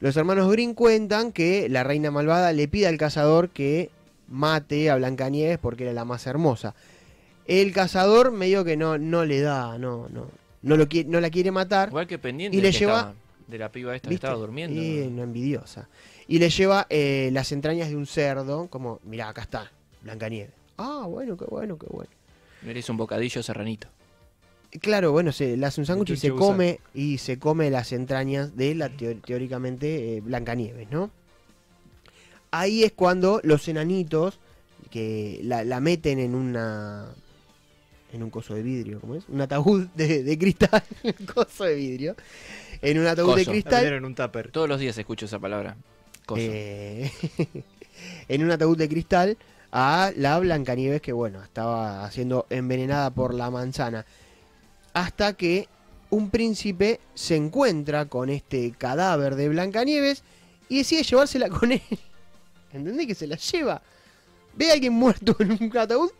Los 0.00 0.16
hermanos 0.16 0.50
Grimm 0.52 0.74
cuentan 0.74 1.32
que 1.32 1.68
la 1.68 1.82
reina 1.84 2.10
malvada 2.10 2.52
le 2.52 2.68
pide 2.68 2.86
al 2.86 2.96
cazador 2.96 3.50
que 3.50 3.90
mate 4.28 4.88
a 4.90 4.96
Blancanieves 4.96 5.58
porque 5.58 5.84
era 5.84 5.92
la 5.92 6.04
más 6.04 6.26
hermosa. 6.26 6.74
El 7.50 7.72
cazador 7.72 8.30
medio 8.30 8.64
que 8.64 8.76
no, 8.76 8.96
no 8.98 9.24
le 9.24 9.40
da, 9.40 9.76
no, 9.78 10.08
no, 10.08 10.28
no, 10.62 10.76
lo 10.76 10.88
quiere, 10.88 11.08
no 11.08 11.20
la 11.20 11.30
quiere 11.30 11.50
matar. 11.50 11.88
Igual 11.88 12.06
que 12.06 12.18
pendiente 12.18 12.56
Y 12.56 12.60
le 12.60 12.70
que 12.70 12.78
lleva- 12.78 13.14
de 13.48 13.58
la 13.58 13.72
piba 13.72 13.96
esta 13.96 14.08
estaba 14.12 14.36
durmiendo. 14.36 14.80
Y 14.80 15.08
no 15.10 15.24
envidiosa. 15.24 15.88
Y 16.28 16.38
le 16.38 16.48
lleva 16.50 16.86
eh, 16.88 17.30
las 17.32 17.50
entrañas 17.50 17.88
de 17.88 17.96
un 17.96 18.06
cerdo, 18.06 18.68
como, 18.68 19.00
mirá, 19.04 19.28
acá 19.28 19.42
está, 19.42 19.72
Blancanieves. 20.02 20.52
Ah, 20.78 21.04
bueno, 21.08 21.36
qué 21.36 21.46
bueno, 21.46 21.76
qué 21.76 21.86
bueno. 21.90 22.10
Merece 22.62 22.92
un 22.92 22.98
bocadillo 22.98 23.42
serranito. 23.42 23.88
Claro, 24.80 25.10
bueno, 25.10 25.32
se 25.32 25.56
le 25.56 25.66
hace 25.66 25.80
un 25.80 25.86
sándwich 25.86 26.10
y 26.10 26.16
se 26.16 26.30
come 26.30 26.78
y 26.94 27.18
se 27.18 27.40
come 27.40 27.70
las 27.70 27.90
entrañas 27.90 28.56
de 28.56 28.76
la 28.76 28.88
teóricamente 28.90 30.18
eh, 30.18 30.20
Blancanieves, 30.20 30.88
¿no? 30.92 31.10
Ahí 32.52 32.84
es 32.84 32.92
cuando 32.92 33.40
los 33.42 33.66
enanitos 33.66 34.38
que 34.90 35.40
la, 35.42 35.64
la 35.64 35.80
meten 35.80 36.18
en 36.20 36.34
una 36.36 37.08
en 38.12 38.22
un 38.22 38.30
coso 38.30 38.54
de 38.54 38.62
vidrio, 38.62 39.00
¿cómo 39.00 39.14
es? 39.14 39.24
Un 39.28 39.40
ataúd 39.40 39.86
de, 39.94 40.22
de 40.22 40.38
cristal, 40.38 40.82
un 41.02 41.26
coso 41.26 41.64
de 41.64 41.74
vidrio. 41.74 42.16
En 42.82 42.98
un 42.98 43.06
ataúd 43.06 43.36
de 43.36 43.42
Coso. 43.44 43.50
Cristal. 43.52 43.72
metieron 43.74 43.98
en 43.98 44.04
un 44.06 44.14
tupper. 44.14 44.50
Todos 44.50 44.68
los 44.68 44.80
días 44.80 44.96
escucho 44.96 45.26
esa 45.26 45.38
palabra. 45.38 45.76
Coso. 46.26 46.40
eh, 46.44 47.10
en 48.28 48.44
un 48.44 48.50
ataúd 48.50 48.76
de 48.78 48.88
cristal 48.88 49.36
a 49.72 50.12
la 50.16 50.38
Blancanieves 50.38 51.00
que 51.02 51.12
bueno, 51.12 51.42
estaba 51.42 52.10
siendo 52.10 52.46
envenenada 52.50 53.10
por 53.10 53.34
la 53.34 53.50
manzana. 53.50 54.06
Hasta 54.94 55.34
que 55.34 55.68
un 56.08 56.30
príncipe 56.30 57.00
se 57.14 57.36
encuentra 57.36 58.06
con 58.06 58.30
este 58.30 58.72
cadáver 58.72 59.36
de 59.36 59.48
Blancanieves 59.50 60.24
y 60.68 60.78
decide 60.78 61.02
llevársela 61.02 61.48
con 61.48 61.72
él. 61.72 61.82
¿Entendés? 62.72 63.06
Que 63.06 63.14
se 63.14 63.26
la 63.26 63.36
lleva. 63.36 63.82
Ve 64.54 64.70
a 64.70 64.72
alguien 64.72 64.92
muerto 64.94 65.36
en 65.38 65.52
un 65.52 65.76
ataúd, 65.76 66.10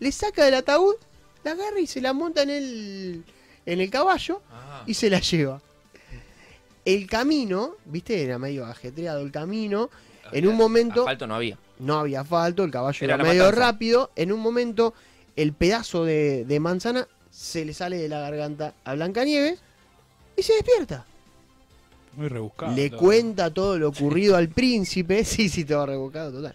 le 0.00 0.12
saca 0.12 0.44
del 0.44 0.54
ataúd, 0.54 0.96
la 1.44 1.52
agarra 1.52 1.80
y 1.80 1.86
se 1.86 2.00
la 2.00 2.12
monta 2.12 2.42
en 2.42 2.50
el, 2.50 3.24
en 3.66 3.80
el 3.80 3.90
caballo 3.90 4.42
Ah. 4.50 4.84
y 4.86 4.94
se 4.94 5.10
la 5.10 5.20
lleva. 5.20 5.60
El 6.84 7.06
camino, 7.06 7.76
viste, 7.84 8.22
era 8.22 8.38
medio 8.38 8.66
ajetreado 8.66 9.20
el 9.20 9.30
camino. 9.30 9.88
En 10.32 10.46
un 10.48 10.56
momento 10.56 11.02
Asfalto 11.02 11.26
no 11.26 11.34
había. 11.36 11.58
no 11.78 11.98
había 12.00 12.20
asfalto, 12.20 12.64
el 12.64 12.70
caballo 12.70 12.98
Era 13.04 13.16
medio 13.18 13.44
matanza. 13.44 13.60
rápido. 13.60 14.10
En 14.16 14.32
un 14.32 14.40
momento, 14.40 14.94
el 15.36 15.52
pedazo 15.52 16.04
de, 16.04 16.44
de 16.44 16.60
manzana 16.60 17.06
se 17.30 17.64
le 17.64 17.72
sale 17.74 17.98
de 17.98 18.08
la 18.08 18.20
garganta 18.20 18.74
a 18.84 18.94
Blancanieves 18.94 19.60
y 20.36 20.42
se 20.42 20.54
despierta. 20.54 21.04
Muy 22.14 22.28
rebuscado. 22.28 22.74
le 22.76 22.90
cuenta 22.90 23.52
todo 23.54 23.78
lo 23.78 23.88
ocurrido 23.88 24.36
al 24.36 24.48
príncipe. 24.48 25.24
Sí, 25.24 25.48
sí, 25.48 25.64
todo 25.64 25.86
rebuscado, 25.86 26.32
total. 26.32 26.54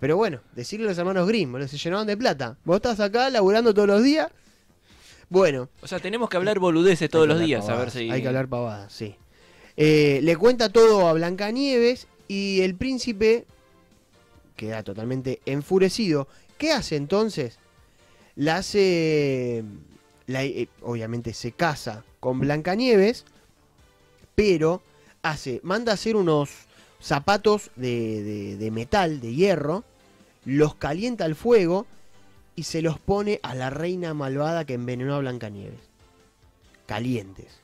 Pero 0.00 0.16
bueno, 0.16 0.40
decirle 0.54 0.86
a 0.86 0.90
los 0.90 0.98
hermanos 0.98 1.26
Grimm, 1.26 1.52
boludo, 1.52 1.68
se 1.68 1.78
llenaban 1.78 2.06
de 2.06 2.16
plata. 2.16 2.56
Vos 2.64 2.76
estás 2.76 3.00
acá 3.00 3.30
laburando 3.30 3.72
todos 3.72 3.88
los 3.88 4.02
días. 4.02 4.28
Bueno, 5.28 5.68
O 5.82 5.88
sea, 5.88 5.98
tenemos 5.98 6.28
que 6.28 6.36
hablar 6.36 6.58
boludeces 6.58 7.10
todos 7.10 7.26
los 7.26 7.40
días, 7.40 7.68
a 7.68 7.76
ver 7.76 7.90
si. 7.90 8.10
Hay 8.10 8.22
que 8.22 8.28
hablar 8.28 8.46
pavadas, 8.48 8.92
sí. 8.92 9.16
Eh, 9.76 10.20
le 10.22 10.36
cuenta 10.36 10.68
todo 10.70 11.08
a 11.08 11.12
Blancanieves 11.12 12.06
y 12.28 12.60
el 12.60 12.74
príncipe 12.76 13.44
queda 14.54 14.82
totalmente 14.82 15.40
enfurecido. 15.46 16.28
¿Qué 16.58 16.72
hace 16.72 16.96
entonces? 16.96 17.58
La 18.36 18.56
hace. 18.56 19.64
la- 20.26 20.44
eh, 20.44 20.68
obviamente 20.82 21.32
se 21.34 21.52
casa 21.52 22.04
con 22.20 22.38
Blancanieves, 22.40 23.24
pero 24.34 24.82
hace. 25.22 25.60
manda 25.62 25.92
a 25.92 25.94
hacer 25.94 26.16
unos 26.16 26.50
zapatos 27.00 27.70
de, 27.76 28.22
de- 28.22 28.56
de 28.56 28.70
metal, 28.70 29.20
de 29.20 29.34
hierro, 29.34 29.84
los 30.44 30.74
calienta 30.74 31.24
al 31.24 31.34
fuego 31.34 31.86
y 32.54 32.62
se 32.64 32.82
los 32.82 32.98
pone 32.98 33.40
a 33.42 33.54
la 33.54 33.70
reina 33.70 34.14
malvada 34.14 34.64
que 34.64 34.74
envenenó 34.74 35.14
a 35.14 35.18
Blancanieves. 35.18 35.80
Calientes. 36.86 37.58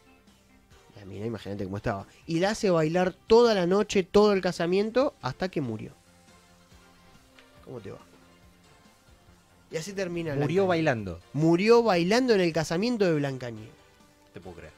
La 0.99 1.05
mina, 1.07 1.27
imagínate 1.27 1.65
cómo 1.65 1.77
estaba. 1.79 2.07
Y 2.27 2.41
la 2.41 2.51
hace 2.51 2.71
bailar 2.71 3.15
toda 3.27 3.55
la 3.55 3.67
noche, 3.67 4.03
todo 4.03 4.33
el 4.33 4.41
casamiento, 4.41 5.15
hasta 5.23 5.49
que 5.49 5.61
murió. 5.61 5.93
¿Cómo 7.65 7.81
te 7.81 7.91
va? 7.93 7.99
Y 9.71 9.77
así 9.79 9.93
termina 9.95 10.35
Murió 10.35 10.67
bailando. 10.67 11.19
Murió 11.33 11.83
bailando 11.83 12.35
en 12.35 12.41
el 12.43 12.53
casamiento 12.53 13.07
de 13.07 13.15
Blancanieves. 13.15 13.73
Te 14.35 14.41
puedo 14.41 14.57
creer. 14.57 14.73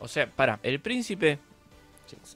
O 0.00 0.08
sea, 0.08 0.30
para, 0.30 0.60
el 0.62 0.80
príncipe 0.80 1.38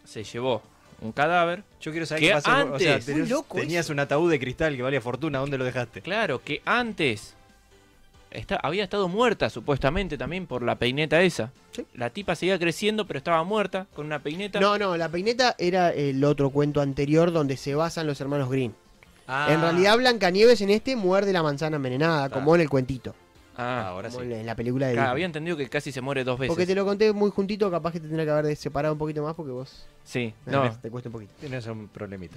se 0.04 0.24
llevó 0.24 0.62
un 1.00 1.12
cadáver. 1.12 1.62
Yo 1.80 1.90
quiero 1.92 2.06
saber 2.06 2.20
Que 2.22 2.28
qué 2.28 2.34
pasó. 2.34 2.50
con- 2.50 2.72
o 2.74 2.78
sea, 2.78 2.94
antes- 2.96 3.28
loco 3.28 3.58
tenías 3.58 3.86
eso. 3.86 3.92
un 3.92 4.00
ataúd 4.00 4.30
de 4.30 4.38
cristal 4.40 4.76
que 4.76 4.82
valía 4.82 5.00
fortuna. 5.00 5.38
¿Dónde 5.38 5.58
lo 5.58 5.64
dejaste? 5.64 6.00
Claro, 6.02 6.42
que 6.42 6.60
antes 6.64 7.34
está, 8.30 8.56
había 8.56 8.84
estado 8.84 9.08
muerta, 9.08 9.48
supuestamente, 9.50 10.18
también 10.18 10.46
por 10.46 10.62
la 10.62 10.74
peineta 10.76 11.20
esa. 11.22 11.50
Sí. 11.72 11.86
La 11.94 12.10
tipa 12.10 12.34
seguía 12.34 12.58
creciendo, 12.58 13.06
pero 13.06 13.18
estaba 13.18 13.42
muerta 13.44 13.86
con 13.94 14.06
una 14.06 14.18
peineta. 14.18 14.60
No, 14.60 14.76
no, 14.78 14.96
la 14.96 15.08
peineta 15.08 15.54
era 15.58 15.90
el 15.90 16.22
otro 16.24 16.50
cuento 16.50 16.80
anterior 16.80 17.32
donde 17.32 17.56
se 17.56 17.74
basan 17.74 18.06
los 18.06 18.20
hermanos 18.20 18.50
Green. 18.50 18.74
Ah, 19.30 19.48
En 19.50 19.60
realidad 19.60 19.96
Blancanieves 19.98 20.60
en 20.62 20.70
este 20.70 20.96
muerde 20.96 21.32
la 21.32 21.42
manzana 21.42 21.76
envenenada, 21.76 22.30
como 22.30 22.54
en 22.54 22.62
el 22.62 22.68
cuentito. 22.70 23.14
Ah, 23.60 23.88
ahora 23.88 24.08
sí. 24.10 24.18
En 24.22 24.46
la- 24.46 24.54
película 24.54 24.86
de 24.86 24.92
claro, 24.94 25.06
Disney. 25.08 25.12
había 25.12 25.26
entendido 25.26 25.56
que 25.56 25.68
casi 25.68 25.90
se 25.92 26.00
muere 26.00 26.22
dos 26.24 26.38
veces. 26.38 26.48
Porque 26.48 26.64
te 26.64 26.74
lo 26.76 26.84
conté 26.84 27.12
muy 27.12 27.30
juntito, 27.30 27.70
capaz 27.70 27.90
que 27.92 27.98
te 28.00 28.06
tendría 28.06 28.24
que 28.24 28.30
haber 28.30 28.56
separado 28.56 28.94
un 28.94 28.98
poquito 28.98 29.22
más 29.22 29.34
porque 29.34 29.50
vos 29.52 29.84
Sí, 30.04 30.32
no. 30.46 30.70
te 30.80 30.90
cuesta 30.90 31.08
un 31.08 31.12
poquito. 31.14 31.32
Tienes 31.40 31.66
un 31.66 31.88
problemita. 31.88 32.36